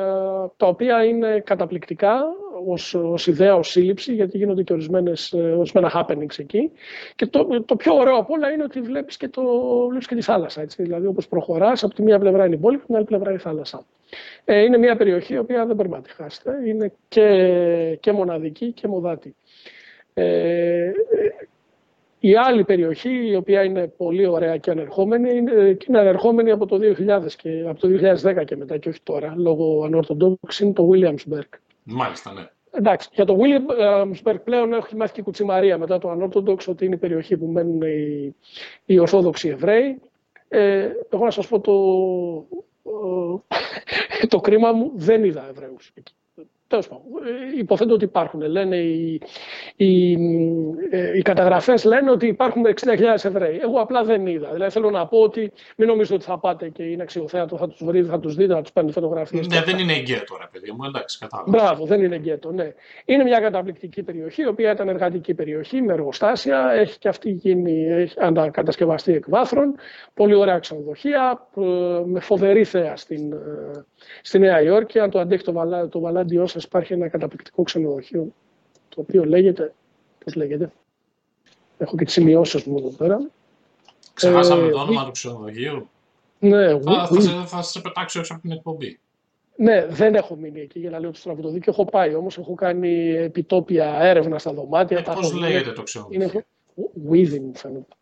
τα 0.58 0.68
οποία 0.68 1.06
είναι 1.06 1.40
καταπληκτικά 1.40 2.22
ως, 2.68 2.94
ως 2.94 3.28
ιδέα, 3.28 3.56
ως 3.56 3.70
σύλληψη, 3.70 4.14
γιατί 4.14 4.38
γίνονται 4.38 4.64
και 4.64 4.74
ορισμένες, 4.74 5.32
ε, 5.32 5.38
ορισμένα 5.38 5.92
happenings 5.96 6.40
εκεί. 6.40 6.72
Και 7.16 7.26
το, 7.26 7.64
το 7.66 7.76
πιο 7.76 7.96
ωραίο 7.96 8.16
από 8.16 8.34
όλα 8.34 8.52
είναι 8.52 8.64
ότι 8.64 8.82
βλέπεις 8.82 9.18
και, 9.18 9.28
το, 9.28 9.42
βλέπεις 9.88 10.08
και 10.08 10.16
τη 10.16 10.22
θάλασσα. 10.22 10.62
Έτσι. 10.62 10.84
Δηλαδή 10.84 11.08
όπως 11.08 11.28
προχωράς, 11.28 11.84
από 11.84 11.94
τη 11.94 12.02
μία 12.02 12.20
πλευρά 12.20 12.46
είναι 12.46 12.56
η 12.56 12.60
πόλη, 12.60 12.76
από 12.76 12.86
την 12.86 12.96
άλλη 12.96 13.06
πλευρά 13.06 13.34
η 13.34 13.38
θάλασσα. 13.38 13.86
Ε, 14.46 14.62
είναι 14.62 14.78
μια 14.78 14.96
περιοχή 14.96 15.34
η 15.34 15.38
οποία 15.38 15.66
δεν 15.66 15.76
πρέπει 15.76 15.94
να 15.94 16.02
τη 16.02 16.10
χάσετε. 16.10 16.52
Είναι 16.66 16.92
και, 17.08 17.98
και 18.00 18.12
μοναδική 18.12 18.72
και 18.72 18.88
μοδάτη. 18.88 19.36
Ε, 20.14 20.92
η 22.28 22.36
άλλη 22.36 22.64
περιοχή, 22.64 23.28
η 23.28 23.36
οποία 23.36 23.64
είναι 23.64 23.88
πολύ 23.88 24.26
ωραία 24.26 24.58
και 24.58 24.72
ανερχόμενη, 24.72 25.36
είναι, 25.36 25.74
και 25.74 25.86
είναι 25.90 26.00
ανερχόμενη 26.00 26.52
από 26.52 26.66
το, 26.66 26.76
2000 26.76 27.32
και, 27.38 27.64
από 27.68 27.80
το 27.80 27.88
2010 28.24 28.46
και 28.46 28.56
μετά 28.56 28.78
και 28.78 28.90
όχι 28.90 29.00
τώρα, 29.04 29.34
λόγω 29.38 29.84
ανορθοντόξη, 29.86 30.64
είναι 30.64 30.74
το 30.74 30.90
Williamsburg. 30.94 31.50
Μάλιστα, 31.84 32.34
ναι. 32.34 32.50
Εντάξει, 32.72 33.10
για 33.14 33.26
το 33.26 33.38
Williamsburg 33.40 34.36
πλέον 34.44 34.74
έχει 34.74 34.96
μάθει 34.96 35.14
και 35.14 35.20
η 35.20 35.24
Κουτσιμαρία 35.24 35.78
μετά 35.78 35.98
το 35.98 36.10
Ανόρθοντοξ 36.10 36.68
ότι 36.68 36.86
είναι 36.86 36.96
η 36.96 36.98
περιοχή 36.98 37.38
που 37.38 37.46
μένουν 37.46 37.82
οι, 37.82 38.36
οι 38.86 39.00
Ορθόδοξοι 39.00 39.50
Εβραίοι. 39.50 40.02
Ε, 40.48 40.90
εγώ 41.10 41.24
να 41.24 41.32
σας 41.32 41.48
πω 41.48 41.60
το, 41.60 41.74
το 44.28 44.40
κρίμα 44.40 44.72
μου, 44.72 44.92
δεν 44.96 45.24
είδα 45.24 45.48
Εβραίους 45.50 45.92
εκεί. 45.94 46.14
Τέλος 46.68 46.88
πάντων, 46.88 47.04
ε, 47.56 47.58
υποθέτω 47.58 47.94
ότι 47.94 48.04
υπάρχουν. 48.04 48.42
Λένε 48.42 48.76
οι, 48.76 49.22
οι, 49.76 50.14
ε, 50.90 51.18
οι 51.18 51.22
καταγραφές 51.22 51.84
λένε 51.84 52.12
ότι 52.12 52.28
υπάρχουν 52.28 52.64
60.000 52.66 53.26
Εβραίοι. 53.26 53.60
Εγώ 53.62 53.80
απλά 53.80 54.04
δεν 54.04 54.28
είδα. 54.28 54.52
Δηλαδή 54.54 54.72
θέλω 54.72 54.90
να 54.90 55.08
πω 55.08 55.18
ότι 55.18 55.52
μην 55.78 55.88
νομίζετε 55.88 56.14
ότι 56.14 56.24
θα 56.24 56.40
πάτε 56.40 56.70
και 56.70 56.84
είναι 56.84 57.04
αξιοθέατο, 57.04 57.58
θα 57.58 57.68
τους 57.68 57.84
βρείτε, 57.84 58.08
θα 58.08 58.20
τους 58.20 58.36
δείτε, 58.36 58.54
θα 58.54 58.62
τους 58.62 58.72
παίρνετε 58.72 59.00
φωτογραφίες. 59.00 59.48
Ναι, 59.48 59.62
δεν 59.62 59.78
είναι 59.78 59.94
εγκέτο, 59.94 60.38
ρε 60.40 60.48
παιδί 60.52 60.72
μου, 60.72 60.84
εντάξει, 60.86 61.18
κατάλαβα. 61.20 61.52
Μπράβο, 61.52 61.86
δεν 61.86 62.04
είναι 62.04 62.16
εγκέτο, 62.16 62.52
ναι. 62.52 62.74
Είναι 63.06 63.24
μια 63.24 63.40
καταπληκτική 63.40 64.04
περιοχή, 64.04 64.42
η 64.42 64.48
οποία 64.48 64.72
ήταν 64.72 64.88
εργατική 64.88 65.34
περιοχή 65.34 65.82
με 65.82 65.94
εργοστάσια. 65.94 66.72
Έχει 66.72 66.98
και 66.98 67.08
αυτή 67.08 67.30
γίνει, 67.30 67.86
έχει 67.86 68.16
κατασκευαστεί 68.52 69.14
εκ 69.14 69.24
βάθρων. 69.28 69.76
Πολύ 70.14 70.34
ωραία 70.34 70.60
ξενοδοχεία, 70.60 71.48
ε, 71.58 71.62
με 72.06 72.20
φοβερή 72.20 72.64
θέα 72.64 72.96
στην, 72.96 73.34
στη 74.22 74.40
Νέα 74.40 74.62
Υόρκη. 74.62 75.00
Αν 75.00 75.10
το 75.10 75.20
αντέχει 75.20 75.44
το, 75.44 75.52
βαλά, 75.52 75.88
το 75.88 76.00
βαλάντιό 76.00 76.48
σας, 76.56 76.64
υπάρχει 76.64 76.94
ένα 76.94 77.08
καταπληκτικό 77.08 77.64
ξενοδοχείο, 77.64 78.34
το 78.90 79.02
οποίο 79.02 79.26
λέγεται. 79.26 79.74
Πώς 80.24 80.36
λέγεται. 80.36 80.72
Έχω 81.78 81.98
και 81.98 82.06
τις 82.06 82.14
σημειώσεις 82.14 82.64
μου 82.64 82.78
εδώ 82.78 82.90
πέρα. 82.90 83.30
Ξεχάσαμε 84.14 84.68
ε, 84.68 84.70
το 84.70 84.80
όνομα 84.80 85.06
του 85.06 85.12
ξενοδοχείου. 85.12 85.90
Ναι, 86.40 86.80
θα, 86.80 87.08
θα, 87.08 87.22
σε, 87.22 87.46
θα 87.46 87.62
σε 87.62 87.82
πετάξω 87.82 88.20
έξω 88.20 88.34
από 88.34 88.42
την 88.42 88.52
εκπομπή. 88.52 89.00
Ναι, 89.56 89.86
δεν 89.86 90.16
έχω 90.16 90.36
μείνει 90.36 90.60
εκεί 90.60 90.80
για 90.80 90.90
να 90.90 91.00
λέω 91.00 91.12
το 91.12 91.18
στραβωτοδίκιο. 91.18 91.72
Έχω 91.72 91.86
πάει 91.86 92.16
όμως, 92.16 92.38
έχω 92.38 92.54
κάνει 92.54 93.10
επιτόπια 93.10 93.98
έρευνα 94.02 94.40
στα 94.40 94.54
δωμάτια. 94.54 94.98
Ε, 94.98 95.02
Πώς 95.14 95.34
λέγεται 95.34 95.72
το 95.72 95.84
ξενοδοχείο; 95.84 96.22
Είναι 96.22 96.46
Whitney, 97.10 97.40
μου 97.40 97.56
φαίνεται. 97.56 97.96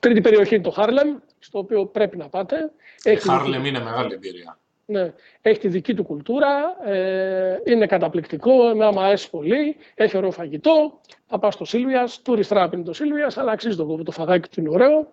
Τρίτη 0.00 0.20
περιοχή 0.20 0.54
είναι 0.54 0.64
το 0.64 0.70
Χάρλεμ, 0.70 1.16
στο 1.38 1.58
οποίο 1.58 1.86
πρέπει 1.86 2.16
να 2.16 2.28
πάτε. 2.28 2.72
Η 3.02 3.16
Χάρλεμ 3.16 3.64
είναι 3.64 3.80
μεγάλη 3.80 4.14
εμπειρία. 4.14 4.58
Ναι. 4.92 5.12
Έχει 5.40 5.58
τη 5.58 5.68
δική 5.68 5.94
του 5.94 6.04
κουλτούρα, 6.04 6.76
ε, 6.84 7.60
είναι 7.64 7.86
καταπληκτικό, 7.86 8.74
εμένα 8.74 8.84
μ' 8.84 9.04
αρέσει 9.04 9.30
πολύ, 9.30 9.76
έχει 9.94 10.16
ωραίο 10.16 10.30
φαγητό. 10.30 11.00
Θα 11.26 11.38
πάω 11.38 11.50
στο 11.50 11.64
Sylvia's, 11.64 12.22
tourist 12.22 12.34
trap 12.34 12.72
είναι 12.72 12.82
το 12.82 12.92
Sylvia's, 12.92 13.38
αλλά 13.38 13.52
αξίζει 13.52 13.76
τον 13.76 13.86
κόπο, 13.86 14.04
το 14.04 14.10
φαγάκι 14.10 14.48
του 14.48 14.60
είναι 14.60 14.68
ωραίο. 14.68 15.12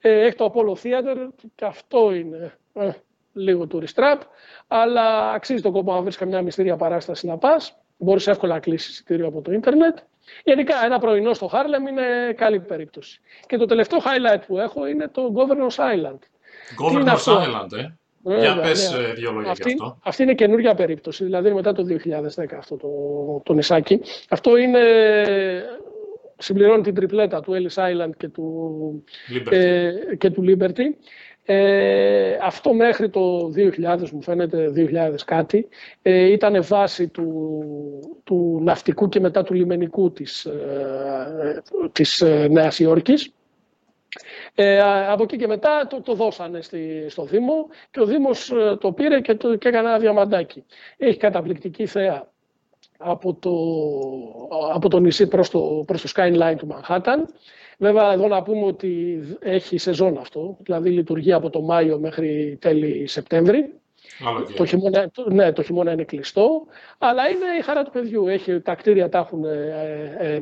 Ε, 0.00 0.20
έχει 0.20 0.34
το 0.34 0.52
Apollo 0.54 0.72
Theater, 0.72 1.28
και 1.54 1.64
αυτό 1.64 2.12
είναι 2.12 2.58
ε, 2.72 2.90
λίγο 3.32 3.66
tourist 3.66 3.80
trap, 3.80 4.20
αλλά 4.66 5.30
αξίζει 5.30 5.62
τον 5.62 5.72
κόπο 5.72 5.92
να 5.92 6.00
βρεις 6.00 6.16
καμιά 6.16 6.42
μυστήρια 6.42 6.76
παράσταση 6.76 7.26
να 7.26 7.38
πας. 7.38 7.76
Μπορείς 7.96 8.26
εύκολα 8.26 8.54
να 8.54 8.60
κλείσεις 8.60 8.88
εισιτήριο 8.88 9.26
από 9.26 9.42
το 9.42 9.52
ίντερνετ. 9.52 9.98
Γενικά, 10.44 10.84
ένα 10.84 10.98
πρωινό 10.98 11.34
στο 11.34 11.46
Χάρλεμ 11.46 11.86
είναι 11.86 12.32
καλή 12.36 12.60
περίπτωση. 12.60 13.20
Και 13.46 13.56
το 13.56 13.64
τελευταίο 13.64 13.98
highlight 13.98 14.40
που 14.46 14.58
έχω 14.58 14.86
είναι 14.86 15.08
το 15.08 15.32
Governor's 15.36 15.76
Island. 15.76 16.18
Governor's 16.84 17.24
Island, 17.24 17.72
ε. 17.72 17.94
Για 18.22 18.60
πες 18.60 18.92
ναι. 18.92 19.12
δύο 19.12 19.32
λόγια 19.32 19.50
αυτή, 19.50 19.70
αυτό. 19.70 19.98
Αυτή 20.02 20.22
είναι 20.22 20.34
καινούργια 20.34 20.74
περίπτωση, 20.74 21.24
δηλαδή 21.24 21.52
μετά 21.52 21.72
το 21.72 21.84
2010 21.84 22.44
αυτό 22.58 22.76
το, 22.76 22.88
το 23.44 23.52
νησάκι. 23.52 24.00
Αυτό 24.28 24.56
είναι, 24.56 24.80
συμπληρώνει 26.38 26.82
την 26.82 26.94
τριπλέτα 26.94 27.40
του 27.40 27.52
Ellis 27.52 27.82
Island 27.82 28.10
και 28.16 28.28
του 28.28 29.04
Liberty. 29.34 29.52
Ε, 29.52 29.92
και 30.18 30.30
του 30.30 30.44
Liberty. 30.46 30.82
Ε, 31.44 32.38
αυτό 32.42 32.74
μέχρι 32.74 33.08
το 33.08 33.50
2000 33.56 34.10
μου 34.10 34.22
φαίνεται 34.22 34.72
2000 34.76 35.14
κάτι 35.24 35.68
ε, 36.02 36.32
ήταν 36.32 36.64
βάση 36.64 37.08
του, 37.08 37.30
του 38.24 38.60
ναυτικού 38.62 39.08
και 39.08 39.20
μετά 39.20 39.42
του 39.42 39.54
λιμενικού 39.54 40.12
της, 40.12 40.44
ε, 40.44 41.62
της 41.92 42.20
ε, 42.20 42.48
Νέας 42.50 42.78
Υόρκης 42.78 43.32
ε, 44.54 44.80
από 45.08 45.22
εκεί 45.22 45.36
και 45.36 45.46
μετά 45.46 45.86
το, 45.90 46.00
το 46.00 46.14
δώσανε 46.14 46.62
στη, 46.62 47.04
στο 47.08 47.24
Δήμο 47.24 47.68
και 47.90 48.00
ο 48.00 48.06
Δήμος 48.06 48.50
ε, 48.50 48.76
το 48.80 48.92
πήρε 48.92 49.20
και, 49.20 49.34
το, 49.34 49.56
και 49.56 49.68
έκανε 49.68 49.88
ένα 49.88 49.98
διαμαντάκι. 49.98 50.64
Έχει 50.96 51.16
καταπληκτική 51.16 51.86
θέα 51.86 52.30
από 52.98 53.34
το, 53.34 53.50
από 54.72 54.88
το 54.88 54.98
νησί 54.98 55.26
προς 55.28 55.50
το, 55.50 55.82
προς 55.86 56.02
το 56.02 56.12
skyline 56.16 56.54
του 56.58 56.68
Manhattan. 56.70 57.24
Βέβαια, 57.78 58.12
εδώ 58.12 58.28
να 58.28 58.42
πούμε 58.42 58.64
ότι 58.64 59.20
έχει 59.40 59.78
σεζόν 59.78 60.18
αυτό, 60.18 60.56
δηλαδή 60.60 60.90
λειτουργεί 60.90 61.32
από 61.32 61.50
το 61.50 61.60
Μάιο 61.60 61.98
μέχρι 61.98 62.58
τέλη 62.60 63.06
Σεπτέμβρη. 63.06 63.81
Το 64.56 64.64
χειμώνα, 64.64 65.10
ναι, 65.24 65.52
το 65.52 65.62
χειμώνα 65.62 65.92
είναι 65.92 66.04
κλειστό, 66.04 66.66
αλλά 66.98 67.28
είναι 67.28 67.58
η 67.58 67.62
χαρά 67.62 67.82
του 67.82 67.90
παιδιού. 67.90 68.26
Έχει, 68.26 68.60
τα 68.60 68.74
κτίρια 68.74 69.08
τα 69.08 69.18
έχουν, 69.18 69.44
ε, 69.44 70.16
ε, 70.18 70.40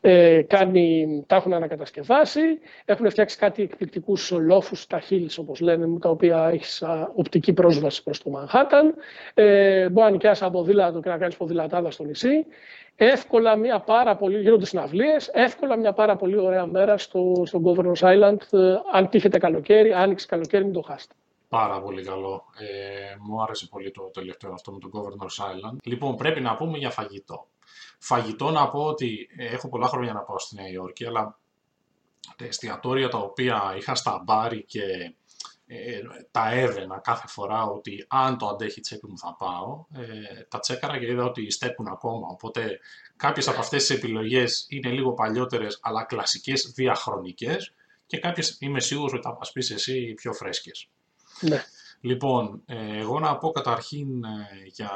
ε, 0.00 0.42
κάνει, 0.42 1.24
τα 1.26 1.36
έχουν 1.36 1.52
ανακατασκευάσει, 1.52 2.40
έχουν 2.84 3.10
φτιάξει 3.10 3.38
κάτι 3.38 3.62
εκπληκτικούς 3.62 4.30
λόφους, 4.30 4.86
τα 4.86 5.02
hills 5.10 5.34
όπως 5.38 5.60
λένε, 5.60 5.86
με 5.86 5.98
τα 5.98 6.08
οποία 6.08 6.48
έχεις 6.52 6.82
οπτική 7.14 7.52
πρόσβαση 7.52 8.02
προς 8.02 8.22
το 8.22 8.30
Μανχάταν. 8.30 8.94
Ε, 9.34 9.88
μπορεί 9.88 10.06
να 10.06 10.12
νοικιάσει 10.12 10.44
από 10.44 10.58
ποδήλατο 10.58 11.00
και 11.00 11.08
να 11.08 11.18
κάνεις 11.18 11.36
ποδηλατάδα 11.36 11.90
στο 11.90 12.04
νησί. 12.04 12.46
Εύκολα 12.96 13.56
μια 13.56 13.80
πάρα 13.80 14.16
πολύ, 14.16 14.40
γίνονται 14.40 14.66
συναυλίες, 14.66 15.28
εύκολα 15.32 15.76
μια 15.76 15.92
πάρα 15.92 16.16
πολύ 16.16 16.38
ωραία 16.38 16.66
μέρα 16.66 16.98
στο, 16.98 17.42
στο 17.46 17.62
Governor's 17.64 18.08
Island. 18.08 18.58
Ε, 18.58 18.74
αν 18.92 19.08
τύχετε 19.08 19.38
καλοκαίρι, 19.38 19.92
άνοιξη 19.92 20.26
καλοκαίρι, 20.26 20.64
μην 20.64 20.72
το 20.72 20.80
χάσετε. 20.80 21.14
Πάρα 21.52 21.80
πολύ 21.80 22.04
καλό. 22.04 22.44
Ε, 22.58 23.16
μου 23.20 23.42
άρεσε 23.42 23.66
πολύ 23.66 23.90
το 23.90 24.02
τελευταίο 24.02 24.52
αυτό 24.52 24.72
με 24.72 24.78
τον 24.78 24.90
Governor's 24.94 25.44
Island. 25.44 25.76
Λοιπόν, 25.84 26.16
πρέπει 26.16 26.40
να 26.40 26.56
πούμε 26.56 26.78
για 26.78 26.90
φαγητό. 26.90 27.46
Φαγητό 27.98 28.50
να 28.50 28.70
πω 28.70 28.84
ότι 28.84 29.28
ε, 29.36 29.46
έχω 29.46 29.68
πολλά 29.68 29.86
χρόνια 29.86 30.12
να 30.12 30.20
πάω 30.20 30.38
στη 30.38 30.54
Νέα 30.54 30.68
Υόρκη, 30.68 31.06
αλλά 31.06 31.38
τα 32.36 32.44
εστιατόρια 32.44 33.08
τα 33.08 33.18
οποία 33.18 33.74
είχα 33.76 33.94
στα 33.94 34.22
μπάρι 34.24 34.64
και 34.64 35.14
ε, 35.66 36.00
τα 36.30 36.52
έβαινα 36.52 36.98
κάθε 36.98 37.26
φορά 37.26 37.62
ότι 37.64 38.04
αν 38.08 38.38
το 38.38 38.46
αντέχει 38.46 38.78
η 38.78 38.82
τσέπη 38.82 39.06
μου 39.06 39.18
θα 39.18 39.36
πάω, 39.38 39.84
ε, 39.92 40.42
τα 40.48 40.58
τσέκαρα 40.58 40.98
και 40.98 41.06
είδα 41.06 41.24
ότι 41.24 41.50
στέκουν 41.50 41.86
ακόμα. 41.86 42.28
Οπότε 42.30 42.78
κάποιες 43.16 43.48
από 43.48 43.60
αυτές 43.60 43.86
τις 43.86 43.96
επιλογές 43.96 44.66
είναι 44.68 44.90
λίγο 44.90 45.12
παλιότερες 45.12 45.78
αλλά 45.82 46.04
κλασικές 46.04 46.72
διαχρονικές 46.74 47.74
και 48.06 48.18
κάποιες 48.18 48.56
είμαι 48.60 48.80
σίγουρος 48.80 49.12
ότι 49.12 49.22
θα 49.22 49.36
μας 49.38 49.52
πεις 49.52 49.70
εσύ 49.70 50.14
πιο 50.14 50.32
φρέσκες. 50.32 50.88
Ναι. 51.42 51.62
Λοιπόν, 52.00 52.62
ε, 52.66 52.98
εγώ 52.98 53.20
να 53.20 53.38
πω 53.38 53.50
καταρχήν 53.50 54.24
ε, 54.24 54.66
για 54.66 54.90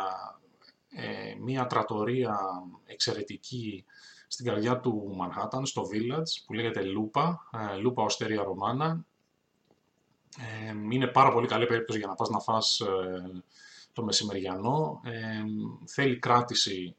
ε, 0.88 1.34
μία 1.40 1.66
τρατορία 1.66 2.38
εξαιρετική 2.84 3.84
στην 4.28 4.46
καρδιά 4.46 4.80
του 4.80 5.12
Μανχάταν, 5.16 5.66
στο 5.66 5.82
Village, 5.92 6.44
που 6.46 6.52
λέγεται 6.52 6.82
Λούπα, 6.82 7.50
Λούπα 7.80 8.02
Οστέρια 8.02 8.42
Ρωμάνα. 8.42 9.04
Είναι 10.90 11.06
πάρα 11.06 11.32
πολύ 11.32 11.46
καλή 11.46 11.66
περίπτωση 11.66 11.98
για 11.98 12.06
να 12.08 12.14
πας 12.14 12.28
να 12.28 12.38
φας 12.38 12.82
το 13.92 14.04
μεσημεριανό. 14.04 15.00
Θέλει 15.86 16.18
κράτηση 16.18 16.96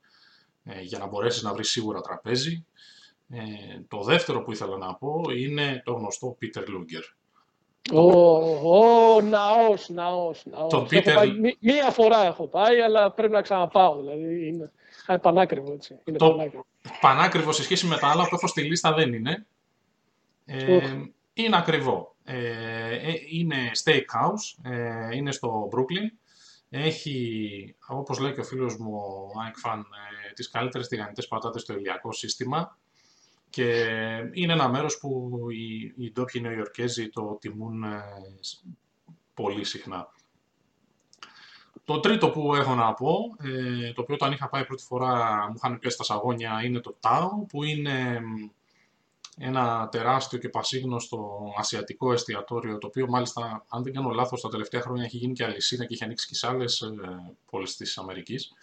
για 0.82 1.00
να 1.00 1.08
μπορέσεις 1.08 1.42
να 1.42 1.54
βρεις 1.54 1.70
σίγουρα 1.70 2.02
τραπέζι. 2.02 2.66
Το 3.88 4.04
δεύτερο 4.04 4.44
που 4.44 4.52
ήθελα 4.52 4.78
να 4.78 4.96
πω 4.96 5.24
είναι 5.36 5.82
το 5.86 5.94
γνωστό 5.94 6.38
Peter 6.42 6.62
Luger. 6.62 7.17
Ω, 7.93 9.21
ναός, 9.21 9.89
ναός, 9.89 10.45
ναός. 10.45 10.88
μία 11.60 11.91
φορά 11.91 12.26
έχω 12.26 12.47
πάει, 12.47 12.82
αλλά 12.82 13.12
πρέπει 13.12 13.34
να 13.34 13.41
ξαναπάω. 13.41 13.97
Δηλαδή 14.00 14.47
είναι 14.47 14.71
πανάκριβο 15.21 15.73
έτσι. 15.73 16.00
Είναι 16.04 16.17
το 16.17 16.30
πανάκριβο. 16.30 16.65
πανάκριβο 17.02 17.52
σε 17.52 17.63
σχέση 17.63 17.86
με 17.86 17.97
τα 17.97 18.08
άλλα 18.08 18.23
που 18.23 18.36
έχω 18.36 18.47
στη 18.47 18.62
λίστα 18.62 18.93
δεν 18.93 19.13
είναι. 19.13 19.45
Ε, 20.45 20.80
είναι 21.34 21.58
ακριβό. 21.58 22.15
Ε, 22.23 22.95
ε, 22.95 23.13
είναι 23.30 23.71
steakhouse, 23.84 24.71
ε, 24.71 25.15
είναι 25.15 25.32
στο 25.32 25.69
Brooklyn. 25.71 26.17
Έχει, 26.69 27.76
όπως 27.88 28.19
λέει 28.19 28.34
και 28.34 28.39
ο 28.39 28.43
φίλος 28.43 28.78
μου 28.78 28.95
ο 28.95 29.30
Ike 29.47 29.69
Fan, 29.69 29.78
ε, 29.78 30.34
τις 30.34 30.50
καλύτερες 30.50 30.88
τηγανιτές 30.88 31.28
πατάτες 31.28 31.62
στο 31.62 31.73
ηλιακό 31.73 32.12
σύστημα. 32.12 32.78
Και 33.50 33.86
είναι 34.34 34.54
ένα 34.54 34.70
μέρος 34.70 34.98
που 34.98 35.40
οι, 35.50 35.94
οι 35.98 36.12
ντόπιοι 36.12 36.42
Νεοϊορκέζοι 36.44 37.10
το 37.10 37.38
τιμούν 37.42 37.84
ε, 37.84 38.04
πολύ 39.34 39.64
συχνά. 39.64 40.12
Το 41.86 42.00
τρίτο 42.00 42.30
που 42.30 42.56
έχω 42.56 42.76
να 42.76 42.94
πω, 42.94 43.18
ε, 43.44 43.94
το 43.94 44.02
οποίο 44.02 44.16
όταν 44.16 44.32
είχα 44.32 44.50
πάει 44.50 44.66
πρώτη 44.66 44.84
φορά 44.84 45.46
μου 45.48 45.54
είχαν 45.56 45.80
πει 45.80 45.90
στα 45.90 46.04
σαγόνια, 46.04 46.62
είναι 46.64 46.80
το 46.80 46.98
Tao, 47.02 47.30
που 47.48 47.64
είναι 47.64 48.22
ένα 49.38 49.90
τεράστιο 49.92 50.40
και 50.40 50.50
πασίγνωστο 50.50 51.40
ασιατικό 51.58 52.14
εστιατόριο, 52.14 52.78
το 52.78 52.88
οποίο 52.88 53.08
μάλιστα, 53.08 53.66
αν 53.70 53.84
δεν 53.84 53.94
κάνω 53.94 54.10
λάθος, 54.10 54.42
τα 54.42 54.50
τελευταία 54.50 54.82
χρόνια 54.82 55.04
έχει 55.04 55.18
γίνει 55.18 55.34
και 55.34 55.44
αλυσίδα 55.44 55.86
και 55.86 55.94
έχει 55.94 56.04
ανοίξει 56.04 56.28
και 56.28 56.36
σε 56.36 56.48
άλλες 56.48 56.82
ε, 56.82 57.36
πόλεις 57.52 57.76
της 57.76 57.98
Αμερικής 57.98 58.54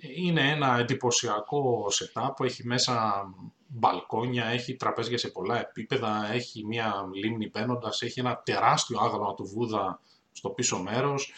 είναι 0.00 0.50
ένα 0.50 0.78
εντυπωσιακό 0.78 1.86
setup 1.90 2.30
που 2.36 2.44
έχει 2.44 2.66
μέσα 2.66 3.24
μπαλκόνια, 3.66 4.44
έχει 4.44 4.76
τραπέζια 4.76 5.18
σε 5.18 5.28
πολλά 5.28 5.60
επίπεδα, 5.60 6.32
έχει 6.32 6.64
μια 6.64 7.08
λίμνη 7.14 7.48
μπαίνοντας, 7.48 8.02
έχει 8.02 8.20
ένα 8.20 8.42
τεράστιο 8.44 8.98
άγαλμα 9.00 9.34
του 9.34 9.44
Βούδα 9.44 10.00
στο 10.32 10.50
πίσω 10.50 10.78
μέρος. 10.78 11.32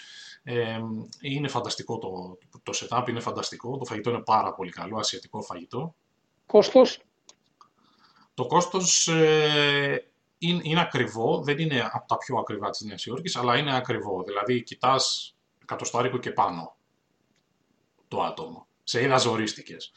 είναι 1.21 1.49
φανταστικό 1.49 1.99
το, 1.99 2.39
το 2.63 2.73
setup, 2.75 3.09
είναι 3.09 3.21
φανταστικό, 3.21 3.77
το 3.77 3.85
φαγητό 3.85 4.11
είναι 4.11 4.23
πάρα 4.23 4.55
πολύ 4.55 4.71
καλό, 4.71 4.99
ασιατικό 4.99 5.43
φαγητό. 5.43 5.95
Κόστος; 6.47 7.01
Το 8.35 8.47
κόστος 8.47 9.09
ε, 9.09 10.11
είναι, 10.39 10.61
είναι, 10.65 10.81
ακριβό, 10.81 11.43
δεν 11.43 11.59
είναι 11.59 11.91
από 11.93 12.09
τα 12.09 12.19
πιο 12.19 12.39
ακριβά 12.39 12.71
της 12.71 12.81
Νέας 12.81 13.07
Υόρκης, 13.07 13.37
αλλά 13.37 13.57
είναι 13.57 13.77
ακριβό. 13.77 14.23
Δηλαδή, 14.23 14.63
κοιτάς 14.63 15.35
εκατοστάρικο 15.63 16.19
και 16.19 16.31
πάνω 16.31 16.77
το 18.09 18.23
άτομο. 18.23 18.67
Σε 18.85 19.03
είδα 19.03 19.17
ζορίστηκες. 19.17 19.93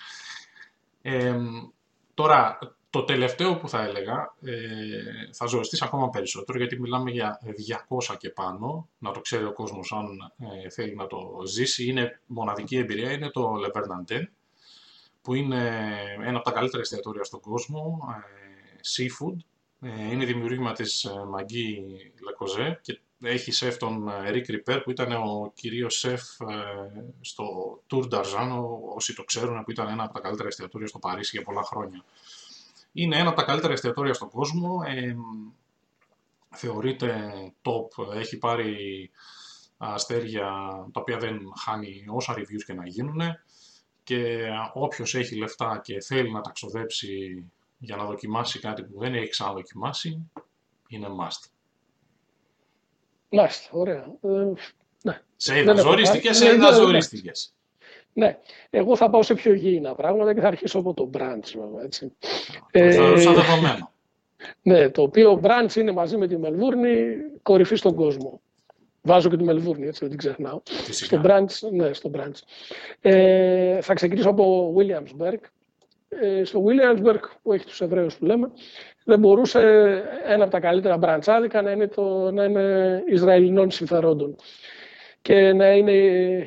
τώρα, 2.14 2.58
το 2.92 3.04
τελευταίο 3.04 3.58
που 3.58 3.70
θα 3.70 3.84
έλεγα, 3.84 4.36
ε, 4.42 5.34
θα 5.34 5.46
ζοριστείς 5.46 5.82
ακόμα 5.82 6.10
περισσότερο, 6.10 6.58
γιατί 6.58 6.80
μιλάμε 6.80 7.12
για 7.12 7.40
200 7.44 8.16
και 8.18 8.30
πάνω, 8.30 8.90
να 8.98 9.12
το 9.12 9.20
ξέρει 9.20 9.46
ο 9.46 9.54
κόσμος 9.54 9.92
αν 9.92 10.34
ε, 10.64 10.70
θέλει 10.70 10.96
να 10.96 11.08
το 11.08 11.42
ζήσει. 11.46 11.86
Είναι 11.88 12.22
μοναδική 12.26 12.78
εμπειρία, 12.78 13.12
είναι 13.12 13.30
το 13.30 13.54
Le 13.54 13.78
Vernantin, 13.78 14.24
που 15.22 15.34
είναι 15.34 15.92
ένα 16.24 16.38
από 16.38 16.46
τα 16.46 16.52
καλύτερα 16.52 16.82
εστιατόρια 16.82 17.24
στον 17.24 17.40
κόσμο, 17.40 18.00
ε, 18.10 18.80
seafood. 18.96 19.38
Ε, 19.82 20.12
είναι 20.12 20.26
δημιουργήμα 20.26 20.72
της 20.72 21.08
Μαγκή 21.30 21.84
Λεκοζέ 22.26 22.80
και 22.82 23.00
έχει 23.22 23.52
σεφ 23.52 23.78
τον 23.78 24.12
Ρίκ 24.30 24.50
ε, 24.50 24.52
Ριπέρ 24.52 24.82
που 24.82 24.92
ήταν 24.92 25.12
ο 25.12 25.52
κυρίως 25.56 26.00
σεφ 26.00 26.22
ε, 26.40 26.56
στο 27.22 27.46
Tour 27.90 28.10
d'Argent, 28.10 28.64
όσοι 28.96 29.16
το 29.16 29.24
ξέρουν, 29.24 29.64
που 29.64 29.72
ήταν 29.72 29.88
ένα 29.88 30.04
από 30.04 30.14
τα 30.14 30.20
καλύτερα 30.20 30.48
εστιατόρια 30.48 30.88
στο 30.88 31.00
Παρίσι 31.00 31.36
για 31.36 31.46
πολλά 31.46 31.64
χρόνια. 31.64 32.04
Είναι 32.92 33.18
ένα 33.18 33.30
από 33.30 33.38
τα 33.38 33.46
καλύτερα 33.46 33.74
εστιατόρια 33.74 34.14
στον 34.14 34.30
κόσμο. 34.30 34.82
Ε, 34.86 35.16
θεωρείται 36.50 37.32
top, 37.62 38.16
έχει 38.16 38.38
πάρει 38.38 38.76
αστέρια 39.78 40.50
τα 40.92 41.02
οποία 41.02 41.18
δεν 41.18 41.40
χάνει 41.64 42.06
όσα 42.08 42.34
reviews 42.38 42.64
και 42.66 42.74
να 42.74 42.88
γίνουν 42.88 43.22
και 44.04 44.48
όποιος 44.74 45.16
έχει 45.16 45.36
λεφτά 45.36 45.82
και 45.84 46.02
θέλει 46.02 46.32
να 46.32 46.42
τα 46.42 46.52
ξοδέψει 46.52 47.46
για 47.78 47.96
να 47.96 48.06
δοκιμάσει 48.06 48.60
κάτι 48.60 48.84
που 48.84 49.00
δεν 49.00 49.16
έχει 49.16 49.30
ξαναδοκιμάσει, 49.30 50.32
είναι 50.88 51.08
must. 51.20 51.50
Μάλιστα, 53.32 53.70
ωραία. 53.72 54.06
Ε, 54.22 54.30
ναι. 55.04 55.22
Σε 55.36 55.60
είδα, 55.60 55.76
ζορίστηκες, 55.76 56.38
σε 56.38 56.54
είδα, 56.54 56.72
ζορίστηκες. 56.72 57.54
Ναι, 58.14 58.38
εγώ 58.70 58.96
θα 58.96 59.10
πάω 59.10 59.24
σε 59.24 59.34
πιο 59.34 59.54
υγιεινά 59.54 59.96
πράγματα 59.96 60.34
και 60.34 60.42
θα 60.42 60.48
αρχίσω 60.48 60.80
από 60.80 60.94
το 60.94 61.10
branch, 61.14 61.54
βέβαια, 61.56 61.84
έτσι. 61.84 62.14
Το 62.72 62.92
θεωρούσα 62.92 63.34
δεδομένο. 63.34 63.92
Ναι, 64.62 64.90
το 64.90 65.02
οποίο 65.02 65.40
branch 65.44 65.76
είναι 65.76 65.92
μαζί 65.92 66.18
με 66.18 66.28
τη 66.28 66.38
Μελβούρνη 66.38 67.16
κορυφή 67.42 67.76
στον 67.76 67.96
κόσμο. 67.96 68.42
Βάζω 69.02 69.30
και 69.30 69.38
τη 69.38 69.44
Μελβούρνη, 69.44 69.88
έτσι, 69.88 70.00
δεν 70.00 70.10
την 70.10 70.18
ξεχνάω. 70.18 70.62
Φυσικά. 70.66 71.18
Στο 71.18 71.30
branch, 71.30 71.72
ναι, 71.72 71.94
στο 71.94 72.12
branch. 72.14 72.40
Ε, 73.02 73.82
θα 73.82 73.94
ξεκινήσω 73.94 74.30
από 74.30 74.76
Williamsburg. 74.78 75.38
Ε, 76.10 76.44
στο 76.44 76.64
Williamsburg, 76.66 77.20
που 77.42 77.54
έχει 77.54 77.66
τους 77.66 77.82
Εβραίους 77.82 78.16
που 78.16 78.26
λέμε, 78.26 78.52
δεν 79.04 79.20
μπορούσε 79.20 79.60
ένα 80.28 80.44
από 80.44 80.52
τα 80.52 80.60
καλύτερα 80.60 80.98
μπραντσάδικα 80.98 81.62
να 81.62 81.72
είναι, 81.72 81.88
το, 81.88 82.32
να 82.32 82.44
είναι 82.44 83.04
Ισραηλινών 83.08 83.72
συμφερόντων 83.72 84.36
και 85.22 85.54
να 85.54 85.72
είναι 85.72 85.92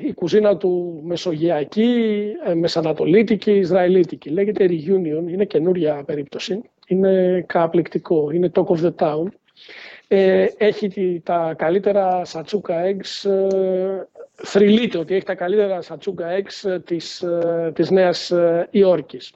η 0.03 0.13
κουζίνα 0.15 0.57
του 0.57 1.03
μεσογειακή, 1.05 2.25
ε, 2.47 2.55
μεσανατολίτικη, 2.55 3.53
Ισραηλίτικη. 3.53 4.31
Λέγεται 4.31 4.67
Reunion, 4.69 5.31
είναι 5.31 5.45
καινούρια 5.45 6.03
περίπτωση, 6.07 6.61
είναι 6.87 7.45
καταπληκτικό, 7.49 8.31
είναι 8.31 8.51
talk 8.55 8.67
of 8.67 8.81
the 8.81 8.95
town. 8.99 9.25
Ε, 10.09 10.47
έχει 10.57 11.21
τα 11.25 11.55
καλύτερα 11.59 12.25
σατσούκα 12.25 12.83
eggs, 12.85 13.31
ε, 13.31 14.07
θρυλείται 14.35 14.99
ότι 14.99 15.15
έχει 15.15 15.25
τα 15.25 15.35
καλύτερα 15.35 15.81
σατσούκα 15.81 16.27
eggs 16.39 16.81
της, 16.85 17.23
ε, 17.23 17.73
της 17.75 17.91
Νέας 17.91 18.33
Υόρκης. 18.71 19.33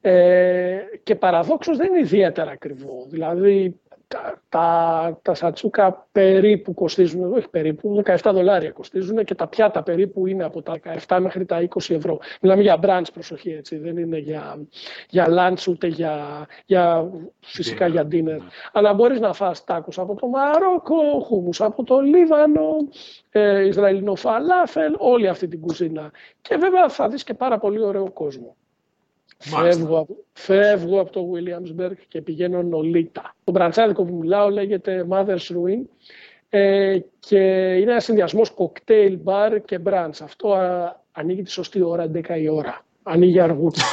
Ε, 0.00 0.78
και 1.02 1.14
παραδόξως 1.14 1.76
δεν 1.76 1.86
είναι 1.88 2.00
ιδιαίτερα 2.00 2.50
ακριβό. 2.50 3.06
Δηλαδή 3.08 3.80
τα, 4.10 4.42
τα, 4.48 5.18
τα 5.22 5.34
σατσούκα 5.34 6.08
περίπου 6.12 6.74
κοστίζουν, 6.74 7.32
όχι 7.32 7.48
περίπου, 7.48 8.02
17 8.04 8.30
δολάρια 8.32 8.70
κοστίζουν 8.70 9.24
και 9.24 9.34
τα 9.34 9.46
πιάτα 9.46 9.82
περίπου 9.82 10.26
είναι 10.26 10.44
από 10.44 10.62
τα 10.62 10.74
17 11.06 11.18
μέχρι 11.20 11.44
τα 11.44 11.68
20 11.68 11.94
ευρώ. 11.94 12.18
Μιλάμε 12.40 12.62
για 12.62 12.78
brunch 12.82 13.12
προσοχή, 13.12 13.50
έτσι, 13.50 13.76
δεν 13.76 13.96
είναι 13.96 14.18
για, 14.18 14.66
για 15.08 15.26
lunch 15.28 15.68
ούτε 15.68 15.86
για, 15.86 16.46
για 16.66 17.10
φυσικά 17.40 17.86
για 17.86 18.02
dinner. 18.02 18.22
Ναι. 18.22 18.38
Αλλά 18.72 18.94
μπορείς 18.94 19.20
να 19.20 19.32
φας 19.32 19.64
τάκους 19.64 19.98
από 19.98 20.14
το 20.14 20.26
Μαρόκο, 20.26 21.20
χούμους 21.20 21.60
από 21.60 21.84
το 21.84 22.00
Λίβανο, 22.00 22.76
ε, 23.30 23.66
Ισραηλινό 23.66 24.14
φαλάφελ, 24.14 24.94
όλη 24.98 25.28
αυτή 25.28 25.48
την 25.48 25.60
κουζίνα. 25.60 26.10
Και 26.40 26.56
βέβαια 26.56 26.88
θα 26.88 27.08
δεις 27.08 27.24
και 27.24 27.34
πάρα 27.34 27.58
πολύ 27.58 27.82
ωραίο 27.82 28.10
κόσμο. 28.10 28.56
Φεύγω, 29.42 30.06
φεύγω 30.32 31.00
από 31.00 31.12
το 31.12 31.30
Williamsburg 31.32 31.96
και 32.08 32.22
πηγαίνω 32.22 32.62
νολίτα. 32.62 33.36
Το 33.44 33.52
μπραντσάδικο 33.52 34.04
που 34.04 34.14
μιλάω 34.14 34.48
λέγεται 34.48 35.06
Mother's 35.10 35.36
Ruin 35.36 35.84
ε, 36.48 36.98
και 37.18 37.38
είναι 37.74 37.90
ένας 37.90 38.04
συνδυασμός 38.04 38.50
κοκτέιλ, 38.50 39.18
μπαρ 39.22 39.60
και 39.60 39.78
μπραντς. 39.78 40.20
Αυτό 40.20 40.52
α, 40.52 40.96
ανοίγει 41.12 41.42
τη 41.42 41.50
σωστή 41.50 41.82
ώρα, 41.82 42.10
11 42.14 42.40
η 42.40 42.48
ώρα. 42.48 42.84
Ανοίγει 43.02 43.40
αργούτσικα. 43.40 43.86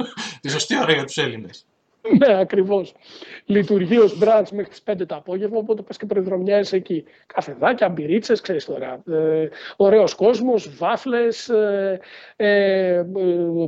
τη 0.40 0.50
σωστή 0.50 0.78
ώρα 0.78 0.92
για 0.92 1.04
τους 1.04 1.16
Έλληνες. 1.16 1.66
ναι, 2.26 2.38
ακριβώς. 2.40 2.94
Λειτουργεί 3.44 3.98
ως 3.98 4.18
μπραντς 4.18 4.52
μέχρι 4.52 4.70
τις 4.70 4.82
5 4.90 5.06
το 5.06 5.14
απόγευμα, 5.14 5.58
οπότε 5.58 5.82
πας 5.82 5.96
και 5.96 6.06
προεδρομιάζει 6.06 6.76
εκεί. 6.76 7.04
Καφεδάκια, 7.26 7.88
μπυρίτσες, 7.88 8.40
ξέρεις 8.40 8.64
τώρα. 8.64 9.02
Ε, 9.10 9.48
Ωραίος 9.76 10.14
κόσμος, 10.14 10.76
βάφλες, 10.76 11.48
ε, 11.48 12.00
ε, 12.36 13.04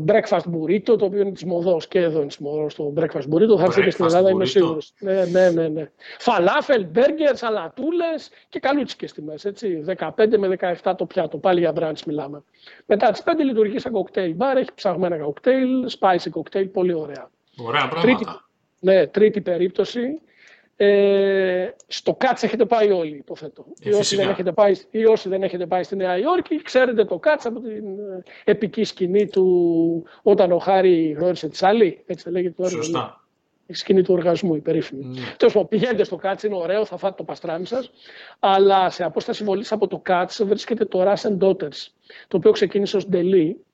breakfast 0.06 0.44
burrito, 0.52 0.98
το 0.98 1.04
οποίο 1.04 1.20
είναι 1.20 1.32
της 1.32 1.44
μοδός 1.44 1.88
και 1.88 1.98
εδώ 1.98 2.18
είναι 2.18 2.26
της 2.26 2.38
μοδός 2.38 2.74
το 2.74 2.92
breakfast 2.96 3.34
burrito. 3.34 3.56
Θα 3.56 3.64
έρθει 3.64 3.82
και 3.82 3.90
στην 3.90 4.04
Ελλάδα, 4.04 4.30
είμαι 4.30 4.44
σίγουρος. 4.44 4.92
Ναι, 4.98 5.24
ναι, 5.24 5.50
ναι, 5.50 5.68
ναι. 5.68 5.90
Φαλάφελ, 6.18 6.86
μπέργκερ, 6.86 7.36
σαλατούλες 7.36 8.30
και 8.48 8.60
καλούτσικες 8.60 9.12
τιμές. 9.12 9.46
15 9.86 10.38
με 10.38 10.48
17 10.82 10.94
το 10.96 11.06
πιάτο. 11.06 11.38
Πάλι 11.38 11.60
για 11.60 11.72
μπραντς 11.72 12.04
μιλάμε. 12.04 12.42
Μετά 12.86 13.10
τις 13.10 13.22
5 13.22 13.44
λειτουργεί 13.44 13.78
σαν 13.78 13.92
κοκτέιλ 13.92 14.34
μπαρ, 14.34 14.56
έχει 14.56 14.70
ψαγμένα 14.74 15.16
κοκτέιλ, 15.18 15.90
spicy 15.98 16.30
κοκτέιλ, 16.30 16.66
πολύ 16.68 16.92
ωραία. 16.92 17.30
Ωραία 17.56 17.88
πράγματα. 17.88 18.16
Τρίτη, 18.16 18.30
ναι, 18.78 19.06
τρίτη 19.06 19.40
περίπτωση. 19.40 20.20
Ε, 20.76 21.70
στο 21.86 22.14
ΚΑΤΣ 22.14 22.42
έχετε 22.42 22.64
πάει 22.64 22.90
όλοι, 22.90 23.16
υποθέτω. 23.16 23.64
Ε, 23.82 23.88
ή, 23.88 23.92
όσοι 23.92 24.16
δεν 24.16 24.28
έχετε 24.28 24.52
πάει, 24.52 24.74
ή 24.90 25.04
όσοι 25.04 25.28
δεν 25.28 25.42
έχετε 25.42 25.66
πάει 25.66 25.82
στη 25.82 25.96
Νέα 25.96 26.18
Υόρκη, 26.18 26.62
ξέρετε 26.62 27.04
το 27.04 27.18
ΚΑΤΣ 27.18 27.46
από 27.46 27.60
την 27.60 27.98
ε, 27.98 28.22
επική 28.44 28.84
σκηνή 28.84 29.26
του 29.26 30.04
όταν 30.22 30.52
ο 30.52 30.58
Χάρη 30.58 31.16
γνώρισε 31.18 31.48
τη 31.48 31.56
Σάλη. 31.56 32.02
Έτσι 32.06 32.30
λέγεται 32.30 32.54
το 32.56 32.64
έργο. 32.64 32.82
Σωστά. 32.82 33.24
Η 33.66 33.74
σκηνή 33.74 34.02
του 34.02 34.14
οργασμού, 34.14 34.54
η 34.54 34.60
περίφημη. 34.60 35.04
Mm. 35.14 35.34
Τέλος 35.36 35.52
πάντων, 35.54 35.68
πηγαίνετε 35.68 36.04
στο 36.04 36.16
ΚΑΤΣ, 36.16 36.42
είναι 36.42 36.54
ωραίο, 36.56 36.84
θα 36.84 36.96
φάτε 36.96 37.14
το 37.16 37.24
παστράμι 37.24 37.66
σας. 37.66 37.90
Αλλά 38.38 38.90
σε 38.90 39.04
απόσταση 39.04 39.44
βολής 39.44 39.72
από 39.72 39.86
το 39.86 39.98
ΚΑΤΣ 39.98 40.44
βρίσκεται 40.44 40.84
το 40.84 41.12
Russian 41.12 41.38
Daughters, 41.38 41.88
το 42.28 42.36
οποίο 42.36 42.50
ξεκίνησε 42.50 42.96
ως 42.96 43.08
ντελή 43.08 43.64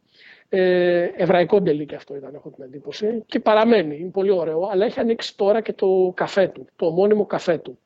ε, 0.48 1.02
εβραϊκό 1.16 1.60
ντελή 1.60 1.86
και 1.86 1.94
αυτό 1.94 2.16
ήταν, 2.16 2.34
έχω 2.34 2.50
την 2.50 2.64
εντύπωση. 2.64 3.22
Και 3.26 3.40
παραμένει, 3.40 3.98
είναι 3.98 4.10
πολύ 4.10 4.30
ωραίο, 4.30 4.68
αλλά 4.72 4.84
έχει 4.84 5.00
ανοίξει 5.00 5.36
τώρα 5.36 5.60
και 5.60 5.72
το 5.72 6.12
καφέ 6.16 6.48
του, 6.48 6.66
το 6.76 6.86
ομώνυμο 6.86 7.26
καφέ 7.26 7.58
του. 7.58 7.78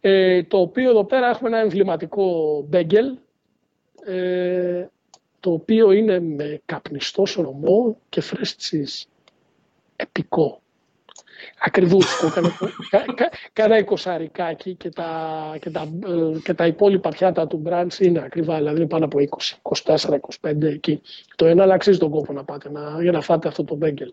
Ε, 0.00 0.42
το 0.42 0.58
οποίο 0.58 0.90
εδώ 0.90 1.04
πέρα 1.04 1.28
έχουμε 1.28 1.48
ένα 1.48 1.58
εμβληματικό 1.58 2.60
μπέγγελ, 2.68 3.16
ε, 4.04 4.86
το 5.40 5.52
οποίο 5.52 5.92
είναι 5.92 6.20
με 6.20 6.60
καπνιστό 6.64 7.26
σολομό 7.26 7.96
και 8.08 8.20
φρέστης 8.20 9.08
επικό 9.96 10.60
ακριβούτσικο, 11.58 12.32
κάνα 13.52 13.78
εικοσαρικάκι 13.78 14.74
και 14.74 14.88
τα, 14.88 15.10
και, 15.60 15.70
τα, 15.70 15.80
ε, 15.80 16.38
και 16.42 16.54
τα 16.54 16.66
υπόλοιπα 16.66 17.08
πιάτα 17.08 17.46
του 17.46 17.56
μπραντς 17.56 17.98
είναι 17.98 18.22
ακριβά, 18.24 18.56
δηλαδή 18.56 18.76
είναι 18.76 18.88
πάνω 18.88 19.04
από 19.04 19.18
20, 19.18 19.96
24, 19.96 19.96
25 20.40 20.62
εκεί. 20.62 21.00
Το 21.36 21.46
ένα 21.46 21.62
αλλά 21.62 21.74
αξίζει 21.74 21.98
τον 21.98 22.10
κόπο 22.10 22.32
να 22.32 22.44
πάτε 22.44 22.70
να, 22.70 23.02
για 23.02 23.12
να 23.12 23.20
φάτε 23.20 23.48
αυτό 23.48 23.64
το 23.64 23.74
μπέγκελ. 23.74 24.12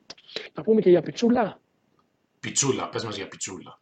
Να 0.53 0.63
πούμε 0.63 0.81
και 0.81 0.89
για 0.89 1.01
πιτσούλα. 1.01 1.59
Πιτσούλα, 2.39 2.89
πες 2.89 3.03
μας 3.03 3.15
για 3.15 3.27
πιτσούλα. 3.27 3.79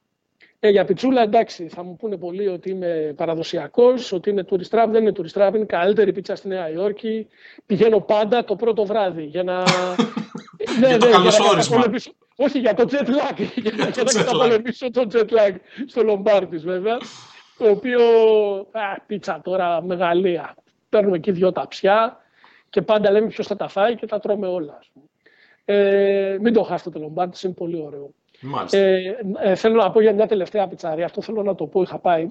Ε, 0.66 0.70
για 0.70 0.86
πιτσούλα, 0.86 1.22
εντάξει, 1.22 1.68
θα 1.68 1.84
μου 1.84 1.96
πούνε 1.96 2.18
πολλοί 2.18 2.48
ότι 2.48 2.70
είμαι 2.70 3.14
παραδοσιακός, 3.16 4.12
ότι 4.12 4.30
είναι 4.30 4.46
tourist 4.50 4.70
trap. 4.70 4.88
Δεν 4.90 5.02
είναι 5.02 5.12
tourist 5.18 5.42
trap, 5.42 5.56
είναι 5.56 5.66
καλύτερη 5.66 6.12
πίτσα 6.12 6.36
στη 6.36 6.48
Νέα 6.48 6.70
Υόρκη. 6.70 7.28
Πηγαίνω 7.66 8.00
πάντα 8.00 8.44
το 8.44 8.56
πρώτο 8.56 8.86
βράδυ 8.86 9.24
για 9.24 9.44
να. 9.44 9.64
ναι, 10.80 10.88
για 10.90 10.98
το 10.98 11.06
ναι, 11.06 11.12
καλωσόρισμα. 11.12 11.84
Όχι, 12.36 12.60
για 12.60 12.74
το 12.74 12.88
jet 12.92 13.08
lag. 13.08 13.48
για, 13.56 13.72
να 14.04 14.14
καταπολεμήσω 14.14 14.92
το 14.92 15.08
jet 15.12 15.30
lag 15.30 15.56
στο 15.88 16.04
Λομπάρτι, 16.04 16.58
βέβαια. 16.58 16.98
Το 17.58 17.70
οποίο. 17.70 18.02
Α, 18.72 19.02
πίτσα 19.06 19.42
τώρα 19.44 19.84
μεγαλεία. 19.84 20.56
Παίρνουμε 20.90 21.16
εκεί 21.16 21.32
δυο 21.32 21.52
ταψιά 21.52 22.18
και 22.70 22.82
πάντα 22.82 23.12
λέμε 23.12 23.28
ποιος 23.28 23.48
θα 23.48 23.56
τα 23.56 23.68
φάει 23.68 23.96
και 23.96 24.06
τα 24.06 24.20
τρώμε 24.20 24.48
όλα. 24.48 24.80
Ε, 25.66 26.38
μην 26.42 26.54
το 26.54 26.64
χάσετε 26.64 26.90
το 26.90 27.00
Λομπάρτι, 27.00 27.40
είναι 27.44 27.54
πολύ 27.54 27.82
ωραίο. 27.82 28.14
Ε, 28.72 29.02
ε, 29.42 29.56
θέλω 29.56 29.76
να 29.76 29.92
πω 29.92 30.02
για 30.02 30.14
μια 30.14 30.28
τελευταία 30.28 30.68
πιτσαρία, 30.68 31.06
αυτό 31.06 31.22
θέλω 31.22 31.44
να 31.44 31.56
το 31.56 31.66
πω, 31.66 31.82
είχα 31.82 32.00
πάει 32.00 32.28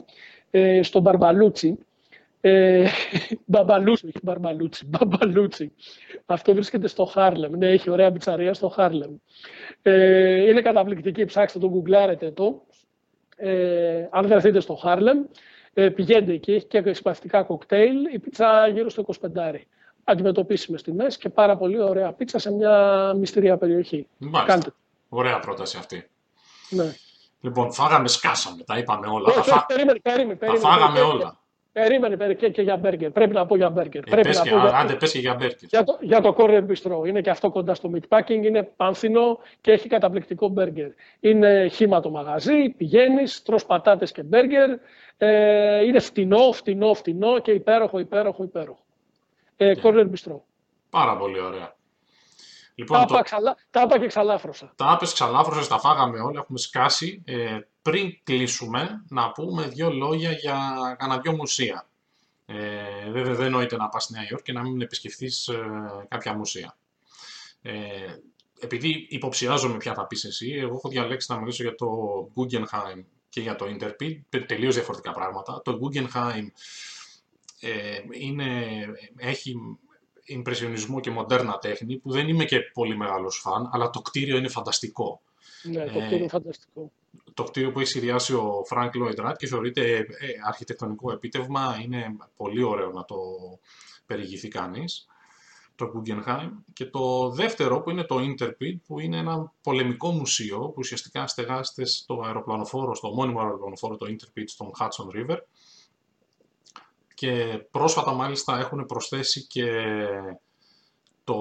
ε, 0.50 0.82
στο 0.82 1.00
Barbalucci. 1.00 1.78
Ε, 2.44 2.87
Babbalucci, 3.44 4.07
όχι 4.07 4.18
Barbalucci, 4.22 4.87
Babbalucci. 4.87 5.72
Αυτό 6.26 6.55
βρίσκεται 6.55 6.88
στο 6.88 7.05
Χάρλεμ. 7.05 7.52
Ναι, 7.57 7.68
έχει 7.68 7.90
ωραία 7.90 8.12
πιτσαρία 8.12 8.55
στο 8.55 8.68
Χάρλεμ. 8.68 9.14
Ε, 9.83 10.50
είναι 10.50 10.61
καταπληκτική, 10.61 11.24
ψάξτε 11.24 11.59
το, 11.59 11.68
γκουγκλάρετε 11.68 12.31
το. 12.31 12.62
Ε, 13.37 14.09
αν 14.11 14.26
βρεθείτε 14.26 14.61
στο 14.61 14.74
Χάρλεμ, 14.74 15.18
ε, 15.74 15.88
πηγαίνετε 15.88 16.33
εκεί, 16.33 16.52
έχει 16.52 16.66
και 16.66 16.94
φανταστικά 16.94 17.42
κοκτέιλ, 17.42 18.14
η 18.14 18.18
πίτσα 18.18 18.68
γύρω 18.68 18.90
στο 18.90 19.05
25 19.20 19.26
αντιμετωπίσιμες 20.05 20.83
τιμές 20.83 21.16
και 21.16 21.28
πάρα 21.28 21.57
πολύ 21.57 21.83
ωραία 21.83 22.12
πίτσα 22.12 22.38
σε 22.38 22.52
μια 22.52 23.14
μυστήρια 23.16 23.57
περιοχή. 23.57 24.09
Κάντε. 24.46 24.72
Ωραία 25.09 25.38
πρόταση 25.38 25.76
αυτή. 25.78 26.09
Ναι. 26.70 26.94
Λοιπόν, 27.40 27.72
φάγαμε, 27.72 28.09
σκάσαμε, 28.09 28.62
τα 28.62 28.78
είπαμε 28.78 29.07
όλα. 29.07 29.26
Όχι, 29.28 29.37
τα, 29.37 29.42
φά... 29.42 29.66
περίμενε, 29.66 29.98
περίμενε, 29.98 30.35
τα 30.35 30.55
φάγαμε 30.55 31.00
όλα. 31.00 31.41
Περίμενε, 31.72 32.16
περίμενε 32.16 32.35
και, 32.35 32.48
και 32.48 32.62
για 32.62 32.76
μπέργκερ. 32.76 33.11
Πρέπει 33.11 33.32
να 33.32 33.46
πω 33.46 33.56
για 33.56 33.70
μπέργκερ. 33.70 34.02
Ε, 34.06 34.11
Πρέπει 34.11 34.28
πες 34.28 34.38
να 34.38 34.44
και, 34.44 34.50
πω 34.50 34.56
για... 34.56 34.78
Άντε, 34.78 34.94
πες 34.94 35.12
και 35.12 35.18
για 35.18 35.35
μπέργκερ. 35.35 35.58
Για 35.68 35.85
το, 35.85 35.98
για 36.00 36.20
το 36.20 36.35
Corner 36.38 36.64
Bistro. 36.66 37.06
Είναι 37.06 37.20
και 37.20 37.30
αυτό 37.30 37.50
κοντά 37.50 37.74
στο 37.74 37.90
meatpacking. 37.94 38.42
Είναι 38.42 38.62
πανθυνό 38.62 39.38
και 39.61 39.72
έχει 39.72 39.88
καταπληκτικό 39.88 40.48
μπέργκερ. 40.48 40.88
Είναι 41.20 41.68
χήμα 41.68 42.00
το 42.00 42.11
μαγαζί, 42.11 42.68
πηγαίνεις, 42.68 43.42
τρώ 43.42 43.58
πατάτες 43.66 44.12
και 44.12 44.22
μπέργκερ. 44.22 44.70
Ε, 45.18 45.85
είναι 45.85 45.98
φτηνό, 45.98 46.52
φτηνό, 46.52 46.94
φτηνό 46.94 47.38
και 47.38 47.50
υπέροχο, 47.50 47.98
υπέροχο, 47.98 48.42
υπέροχο. 48.42 48.85
Ε, 49.56 49.72
yeah. 49.76 49.87
Corner 49.87 50.04
Bistro. 50.04 50.37
Πάρα 50.90 51.16
πολύ 51.16 51.40
ωραία. 51.40 51.74
Λοιπόν, 52.74 53.06
τα, 53.06 53.24
το... 53.70 53.87
τα 53.88 53.98
και 53.98 54.06
ξαλάφρωσα. 54.06 54.72
Τα 54.76 54.90
άπες 54.90 55.12
ξαλάφρωσα, 55.12 55.68
τα 55.68 55.78
φάγαμε 55.78 56.20
όλα, 56.20 56.40
έχουμε 56.40 56.58
σκάσει. 56.58 57.22
Ε, 57.24 57.58
πριν 57.82 58.18
κλείσουμε, 58.24 59.04
να 59.08 59.32
πούμε 59.32 59.66
δύο 59.66 59.90
λόγια 59.90 60.32
για 60.32 60.56
κανένα 60.98 61.20
δυο 61.20 61.32
μουσεία. 61.32 61.87
Ε, 62.46 63.11
βέβαια 63.11 63.35
δεν 63.35 63.50
νοείται 63.50 63.76
να 63.76 63.88
πας 63.88 64.02
στη 64.04 64.12
Νέα 64.12 64.26
Υόρκη 64.30 64.44
και 64.44 64.52
να 64.52 64.62
μην 64.62 64.80
επισκεφθείς 64.80 65.48
ε, 65.48 65.56
κάποια 66.08 66.35
μουσεία. 66.35 66.76
Ε, 67.62 67.72
επειδή 68.61 69.06
υποψιάζομαι 69.08 69.76
ποια 69.76 69.94
θα 69.94 70.06
πεις 70.06 70.24
εσύ, 70.24 70.50
εγώ 70.50 70.74
έχω 70.74 70.88
διαλέξει 70.88 71.32
να 71.32 71.38
μιλήσω 71.38 71.62
για 71.62 71.74
το 71.74 71.87
Guggenheim 72.37 73.02
και 73.28 73.40
για 73.40 73.56
το 73.56 73.64
Interpid, 73.64 74.44
τελείως 74.46 74.74
διαφορετικά 74.74 75.12
πράγματα. 75.12 75.62
Το 75.64 75.78
Guggenheim 75.82 76.46
ε, 77.61 77.98
είναι, 78.11 78.66
έχει 79.16 79.54
ιμπρεσιονισμό 80.24 81.00
και 81.00 81.11
μοντέρνα 81.11 81.58
τέχνη, 81.58 81.96
που 81.96 82.11
δεν 82.11 82.28
είμαι 82.28 82.44
και 82.44 82.61
πολύ 82.61 82.96
μεγάλος 82.96 83.40
φαν, 83.42 83.70
αλλά 83.72 83.90
το 83.90 84.00
κτίριο 84.00 84.37
είναι 84.37 84.48
φανταστικό. 84.48 85.22
Ναι, 85.62 85.85
το 85.85 85.98
κτίριο 85.98 86.16
είναι 86.16 86.28
φανταστικό. 86.28 86.92
Το 87.35 87.44
κτίριο 87.44 87.72
που 87.72 87.80
έχει 87.80 87.88
σχεδιάσει 87.88 88.35
ο 88.35 88.66
Frank 88.70 88.90
Lloyd 88.90 89.24
Wright 89.24 89.35
και 89.37 89.46
θεωρείται 89.46 89.96
ε, 89.96 90.06
αρχιτεκτονικό 90.46 91.12
επίτευγμα, 91.12 91.78
είναι 91.82 92.16
πολύ 92.37 92.62
ωραίο 92.62 92.90
να 92.90 93.04
το 93.04 93.16
περιηγηθεί 94.06 94.48
κανείς, 94.48 95.06
το 95.74 95.92
Guggenheim. 95.94 96.50
Και 96.72 96.87
το 96.87 97.30
δεύτερο 97.30 97.80
που 97.80 97.90
είναι 97.90 98.04
το 98.04 98.16
Interpid, 98.18 98.76
που 98.87 99.00
είναι 99.00 99.16
ένα 99.16 99.52
πολεμικό 99.62 100.11
μουσείο, 100.11 100.58
που 100.58 100.74
ουσιαστικά 100.76 101.26
στεγάζεται 101.26 101.85
στο 101.85 102.22
αεροπλανοφόρο, 102.24 102.94
στο 102.94 103.11
μόνιμο 103.11 103.40
αεροπλανοφόρο, 103.40 103.96
το 103.96 104.06
Interpid, 104.08 104.44
στον 104.46 104.70
Hudson 104.78 105.16
River, 105.16 105.38
και 107.22 107.64
πρόσφατα 107.70 108.12
μάλιστα 108.12 108.58
έχουν 108.58 108.87
προσθέσει 108.87 109.46
και 109.46 109.64
το, 111.24 111.37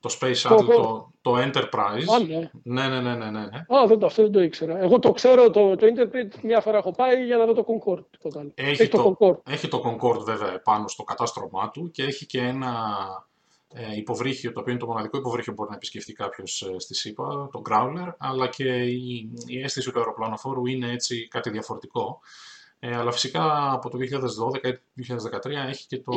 το 0.00 0.16
Space 0.20 0.34
Shuttle, 0.34 0.64
το, 0.66 1.12
το, 1.20 1.36
Enterprise. 1.36 2.14
Α, 2.14 2.18
ναι. 2.26 2.36
ναι. 2.36 2.50
Ναι, 2.62 2.88
ναι, 2.88 3.00
ναι, 3.00 3.14
ναι, 3.14 3.30
ναι. 3.30 3.78
Α, 3.78 3.86
δεν 3.86 3.98
το, 3.98 4.06
αυτό 4.06 4.22
δεν 4.22 4.32
το 4.32 4.42
ήξερα. 4.42 4.78
Εγώ 4.78 4.98
το 4.98 5.12
ξέρω, 5.12 5.50
το, 5.50 5.76
το 5.76 5.86
Enterprise 5.86 6.40
μια 6.42 6.60
φορά 6.60 6.78
έχω 6.78 6.90
πάει 6.90 7.24
για 7.24 7.36
να 7.36 7.46
δω 7.46 7.52
το 7.52 7.64
Concorde. 7.66 8.46
Έχει, 8.54 8.82
έχει, 8.82 8.88
το, 8.88 9.02
το 9.02 9.16
Concorde. 9.18 9.52
έχει 9.52 9.68
το 9.68 9.82
Concorde 9.84 10.24
βέβαια 10.24 10.60
πάνω 10.62 10.88
στο 10.88 11.02
κατάστρωμά 11.02 11.70
του 11.70 11.90
και 11.90 12.02
έχει 12.02 12.26
και 12.26 12.40
ένα 12.40 12.74
ε, 13.68 13.96
υποβρύχιο, 13.96 14.52
το 14.52 14.60
οποίο 14.60 14.72
είναι 14.72 14.80
το 14.80 14.86
μοναδικό 14.86 15.18
υποβρύχιο 15.18 15.52
που 15.52 15.58
μπορεί 15.58 15.70
να 15.70 15.76
επισκεφτεί 15.76 16.12
κάποιος 16.12 16.62
ε, 16.62 16.78
στη 16.78 16.94
ΣΥΠΑ, 16.94 17.48
το 17.52 17.62
Growler, 17.70 18.12
αλλά 18.18 18.48
και 18.48 18.82
η, 18.82 19.30
η 19.46 19.60
αίσθηση 19.62 19.90
του 19.90 19.98
αεροπλανοφόρου 19.98 20.66
είναι 20.66 20.92
έτσι 20.92 21.28
κάτι 21.28 21.50
διαφορετικό. 21.50 22.20
Ε, 22.84 22.96
αλλά 22.96 23.12
φυσικά 23.12 23.72
από 23.72 23.88
το 23.90 23.98
2012 24.64 24.72
ή 24.94 25.04
2013 25.44 25.50
έχει 25.68 25.86
και 25.86 25.98
το, 25.98 26.12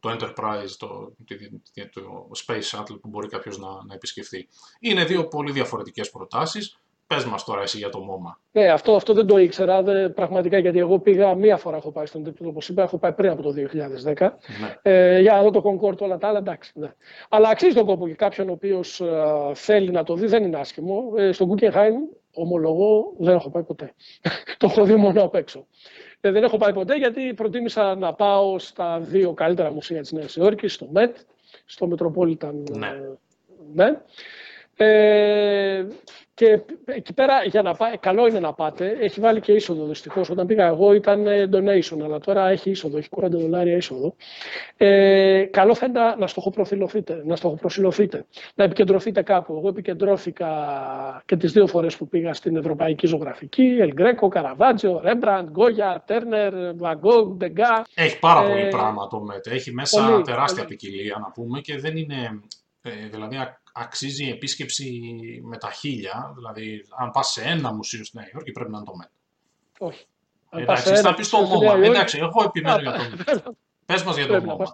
το 0.00 0.10
Enterprise, 0.10 0.70
το, 0.78 1.12
το 1.92 2.30
Space 2.46 2.78
Shuttle 2.78 3.00
που 3.00 3.08
μπορεί 3.08 3.28
κάποιος 3.28 3.58
να, 3.58 3.68
να 3.86 3.94
επισκεφθεί. 3.94 4.48
Είναι 4.80 5.04
δύο 5.04 5.28
πολύ 5.28 5.52
διαφορετικές 5.52 6.10
προτάσεις. 6.10 6.78
Πες 7.06 7.24
μας 7.24 7.44
τώρα 7.44 7.62
εσύ 7.62 7.78
για 7.78 7.88
το 7.88 7.98
MoMA. 7.98 8.36
Ναι, 8.52 8.68
αυτό, 8.68 8.94
αυτό 8.94 9.12
δεν 9.14 9.26
το 9.26 9.38
ήξερα 9.38 9.82
δε, 9.82 10.08
πραγματικά 10.08 10.58
γιατί 10.58 10.78
εγώ 10.78 10.98
πήγα 10.98 11.34
μία 11.34 11.56
φορά 11.56 11.76
έχω 11.76 11.92
πάει 11.92 12.06
στον 12.06 12.24
τίτλο, 12.24 12.48
όπως 12.48 12.68
είπα, 12.68 12.82
έχω 12.82 12.98
πάει 12.98 13.12
πριν 13.12 13.30
από 13.30 13.42
το 13.42 13.54
2010 13.56 14.04
ναι. 14.04 14.30
ε, 14.82 15.20
για 15.20 15.32
να 15.32 15.42
δω 15.42 15.50
το 15.50 15.62
Concord 15.64 15.98
όλα 15.98 16.18
τα 16.18 16.28
άλλα, 16.28 16.38
εντάξει. 16.38 16.72
Ναι. 16.74 16.92
Αλλά 17.28 17.48
αξίζει 17.48 17.74
τον 17.74 17.86
κόπο 17.86 18.08
και 18.08 18.14
κάποιον 18.14 18.48
ο 18.48 18.52
οποίος 18.52 19.00
ε, 19.00 19.24
θέλει 19.54 19.90
να 19.90 20.02
το 20.02 20.14
δει, 20.14 20.26
δεν 20.26 20.44
είναι 20.44 20.58
άσχημο. 20.58 21.12
Ε, 21.16 21.32
στο 21.32 21.48
Guggenheim, 21.50 22.17
ομολογώ, 22.32 23.14
δεν 23.18 23.34
έχω 23.34 23.50
πάει 23.50 23.62
ποτέ. 23.62 23.94
το 24.58 24.66
έχω 24.66 24.84
δει 24.84 24.96
μόνο 24.96 25.22
απ' 25.22 25.34
έξω. 25.34 25.66
Ε, 26.20 26.30
δεν 26.30 26.44
έχω 26.44 26.56
πάει 26.56 26.72
ποτέ 26.72 26.96
γιατί 26.96 27.34
προτίμησα 27.34 27.94
να 27.94 28.14
πάω 28.14 28.58
στα 28.58 29.00
δύο 29.00 29.32
καλύτερα 29.32 29.72
μουσεία 29.72 30.00
της 30.00 30.12
Νέας 30.12 30.36
Υόρκης, 30.36 30.74
στο 30.74 30.88
ΜΕΤ, 30.90 31.16
στο 31.64 31.88
Metropolitan 31.92 32.54
ναι. 32.70 32.92
ναι. 33.74 34.00
Ε, 34.76 35.86
και 36.38 36.60
εκεί 36.84 37.12
πέρα 37.12 37.44
για 37.44 37.62
να 37.62 37.74
πάει, 37.74 37.96
καλό 37.96 38.26
είναι 38.26 38.40
να 38.40 38.52
πάτε. 38.52 38.96
Έχει 39.00 39.20
βάλει 39.20 39.40
και 39.40 39.52
είσοδο 39.52 39.84
δυστυχώς. 39.86 40.30
Όταν 40.30 40.46
πήγα 40.46 40.66
εγώ 40.66 40.92
ήταν 40.92 41.26
ε, 41.26 41.48
donation, 41.52 42.00
αλλά 42.04 42.18
τώρα 42.18 42.48
έχει 42.48 42.70
είσοδο, 42.70 42.98
έχει 42.98 43.08
40 43.16 43.28
δολάρια 43.30 43.76
είσοδο. 43.76 44.14
Ε, 44.76 45.44
καλό 45.50 45.74
θα 45.74 45.86
είναι 45.86 46.00
να, 46.00 46.16
να 46.16 46.26
στοχοπροσιλωθείτε, 46.26 47.22
να 47.24 47.36
στοχοπροσιλωθείτε, 47.36 48.26
να 48.54 48.64
επικεντρωθείτε 48.64 49.22
κάπου. 49.22 49.56
Εγώ 49.56 49.68
επικεντρώθηκα 49.68 50.48
και 51.24 51.36
τις 51.36 51.52
δύο 51.52 51.66
φορές 51.66 51.96
που 51.96 52.08
πήγα 52.08 52.34
στην 52.34 52.56
Ευρωπαϊκή 52.56 53.06
Ζωγραφική, 53.06 53.76
Ελγκρέκο, 53.80 54.28
Καραβάτζιο, 54.28 55.00
Ρέμπραντ, 55.04 55.48
Γκόγια, 55.48 56.02
Τέρνερ, 56.06 56.74
Βαγκόγκ, 56.76 57.36
Ντεγκά. 57.36 57.86
Έχει 57.94 58.18
πάρα 58.18 58.42
ε, 58.42 58.52
πολύ 58.52 58.68
πράγμα 58.68 59.06
το 59.06 59.20
ΜΕΤ. 59.20 59.46
Έχει 59.46 59.72
μέσα 59.72 60.08
πολύ, 60.10 60.22
τεράστια 60.22 60.64
πολύ. 60.64 60.76
ποικιλία 60.76 61.18
να 61.20 61.30
πούμε 61.30 61.60
και 61.60 61.78
δεν 61.78 61.96
είναι. 61.96 62.40
Ε, 62.82 62.90
δηλαδή 63.10 63.36
αξίζει 63.80 64.24
η 64.26 64.30
επίσκεψη 64.30 65.00
με 65.42 65.56
τα 65.56 65.70
χίλια. 65.70 66.32
Δηλαδή, 66.36 66.84
αν 66.98 67.10
πας 67.10 67.28
σε 67.28 67.42
ένα 67.42 67.72
μουσείο 67.74 68.04
στη 68.04 68.16
Νέα 68.16 68.28
Υόρκη, 68.34 68.52
πρέπει 68.52 68.70
να 68.70 68.76
είναι 68.76 68.86
το 68.86 68.96
ΜΕΤ. 68.96 69.10
Όχι. 69.78 70.06
Εντάξει, 70.50 70.94
θα 70.94 71.14
πεις 71.14 71.28
το 71.28 71.38
MoMA. 71.38 71.82
Εντάξει, 71.82 72.18
εγώ 72.18 72.44
επιμένω 72.44 72.78
για 72.78 72.92
το 72.92 72.98
ΜΕΤ. 72.98 73.46
Πε 73.86 73.94
μας 74.06 74.16
για 74.16 74.26
το 74.26 74.56
MoMA. 74.58 74.64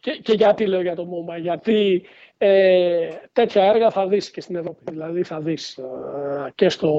Και, 0.00 0.10
και 0.10 0.32
γιατί 0.32 0.66
λέω 0.66 0.80
για 0.80 0.94
το 0.94 1.02
MoMA, 1.02 1.40
γιατί 1.40 2.02
ε, 2.38 3.08
τέτοια 3.32 3.64
έργα 3.64 3.90
θα 3.90 4.06
δεις 4.06 4.30
και 4.30 4.40
στην 4.40 4.56
Ευρώπη. 4.56 4.84
Δηλαδή 4.90 5.22
θα 5.22 5.40
δεις 5.40 5.78
ε, 5.78 6.52
και, 6.54 6.68
στο, 6.68 6.92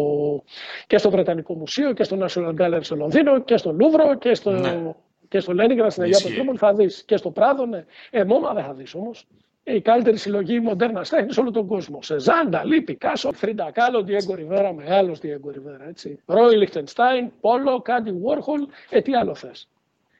και 0.87 0.97
στο 0.97 1.09
Βρετανικό 1.09 1.53
Μουσείο 1.53 1.93
και 1.93 2.03
στο 2.03 2.17
National 2.21 2.53
Gallery 2.59 2.79
στο 2.81 2.95
Λονδίνο 2.95 3.43
και 3.43 3.57
στο 3.57 3.71
Λούβρο 3.71 4.17
και 4.17 4.33
στο, 4.33 4.51
ναι. 4.51 4.93
και 5.27 5.39
στο 5.39 5.53
Λένινγκραντ 5.53 5.89
στην 5.89 6.03
Αγία 6.03 6.19
Πετρούπολη 6.23 6.57
θα 6.57 6.73
δεις 6.73 7.03
και 7.03 7.17
στο 7.17 7.31
Πράδο. 7.31 7.65
Ναι. 7.65 7.85
Ε, 8.09 8.23
MoMA 8.23 8.53
δεν 8.53 8.63
θα 8.63 8.73
δεις 8.73 8.93
όμως 8.95 9.27
η 9.63 9.81
καλύτερη 9.81 10.17
συλλογή 10.17 10.59
μοντέρνα 10.59 11.03
τέχνη 11.03 11.33
σε 11.33 11.39
όλο 11.39 11.51
τον 11.51 11.67
κόσμο. 11.67 12.01
Σεζάν, 12.01 12.19
Νταλί, 12.19 12.81
Πικάσο, 12.81 13.31
Φρίντα 13.31 13.71
Κάλο, 13.71 14.03
Διέγκο 14.03 14.35
Ριβέρα, 14.35 14.73
μεγάλος 14.73 15.19
Διέγκο 15.19 15.49
Ριβέρα. 15.49 15.87
Έτσι. 15.87 16.19
Ρόι 16.25 16.55
Λιχτενστάιν, 16.55 17.31
Πόλοκ, 17.41 17.81
Άντι 17.81 18.11
Βόρχολ, 18.11 18.67
ε, 18.89 19.01
τι 19.01 19.15
άλλο 19.15 19.35
θες. 19.35 19.67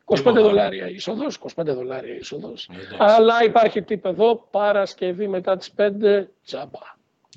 25 0.06 0.42
δολάρια 0.42 0.90
είσοδος, 0.90 1.36
25 1.36 1.74
δολάρια 1.74 2.16
είσοδος. 2.16 2.70
Αλλά 2.98 3.44
υπάρχει 3.44 3.82
τύπο 3.82 4.10
εδώ, 4.10 4.48
Παρασκευή 4.52 5.28
μετά 5.28 5.58
τις 5.58 5.72
5 5.72 6.28
τζάμπα. 6.46 6.80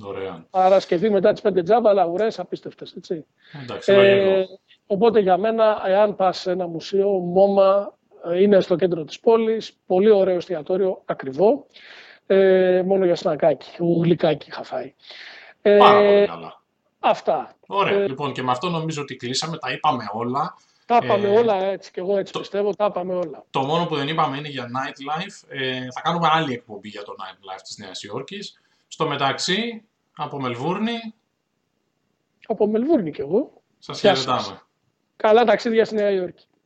Ωραία. 0.04 0.46
Παρασκευή 0.50 1.10
μετά 1.10 1.32
τις 1.32 1.40
5 1.40 1.62
τζάμπα, 1.62 1.90
αλλά 1.90 2.06
ουρές 2.06 2.38
απίστευτες. 2.38 2.94
Εντάξει, 3.62 3.92
ε, 3.92 4.44
οπότε 4.86 5.20
για 5.20 5.36
μένα, 5.36 5.82
εάν 5.86 6.16
πας 6.16 6.38
σε 6.38 6.50
ένα 6.50 6.66
μουσείο, 6.66 7.08
μόμα 7.08 7.94
είναι 8.38 8.60
στο 8.60 8.76
κέντρο 8.76 9.04
της 9.04 9.20
πόλης, 9.20 9.78
πολύ 9.86 10.10
ωραίο 10.10 10.36
εστιατόριο, 10.36 11.02
ακριβό, 11.04 11.66
ε, 12.26 12.82
μόνο 12.86 13.04
για 13.04 13.16
σνακάκι, 13.16 13.70
γλυκάκι 14.02 14.48
είχα 14.48 14.62
φάει. 14.62 14.94
Ε, 15.62 15.78
Πάρα 15.78 16.00
πολύ 16.00 16.26
καλά. 16.26 16.62
Αυτά. 17.00 17.56
Ωραία, 17.66 17.98
ε, 17.98 18.06
λοιπόν 18.06 18.32
και 18.32 18.42
με 18.42 18.50
αυτό 18.50 18.68
νομίζω 18.68 19.02
ότι 19.02 19.16
κλείσαμε, 19.16 19.58
τα 19.58 19.72
είπαμε 19.72 20.04
όλα. 20.12 20.54
Τα 20.86 20.98
είπαμε 21.02 21.28
ε, 21.28 21.38
όλα 21.38 21.64
έτσι 21.64 21.90
και 21.90 22.00
εγώ 22.00 22.16
έτσι 22.16 22.32
το, 22.32 22.38
πιστεύω, 22.38 22.74
τα 22.74 22.84
είπαμε 22.84 23.14
όλα. 23.14 23.44
Το 23.50 23.60
μόνο 23.60 23.86
που 23.86 23.96
δεν 23.96 24.08
είπαμε 24.08 24.36
είναι 24.36 24.48
για 24.48 24.64
nightlife. 24.64 25.48
Ε, 25.48 25.86
θα 25.94 26.00
κάνουμε 26.00 26.28
άλλη 26.30 26.52
εκπομπή 26.52 26.88
για 26.88 27.02
το 27.02 27.14
nightlife 27.18 27.60
της 27.62 27.78
Νέας 27.78 28.02
Υόρκης. 28.02 28.60
Στο 28.88 29.08
μεταξύ, 29.08 29.84
από 30.16 30.40
Μελβούρνη. 30.40 31.14
Από 32.46 32.66
Μελβούρνη 32.66 33.10
κι 33.10 33.20
εγώ. 33.20 33.62
Σας 33.78 34.00
χαιρετάμε. 34.00 34.62
Καλά 35.16 35.44
ταξίδια 35.44 35.84
στη 35.84 35.94
Νέα 35.94 36.10
Υόρκη. 36.10 36.46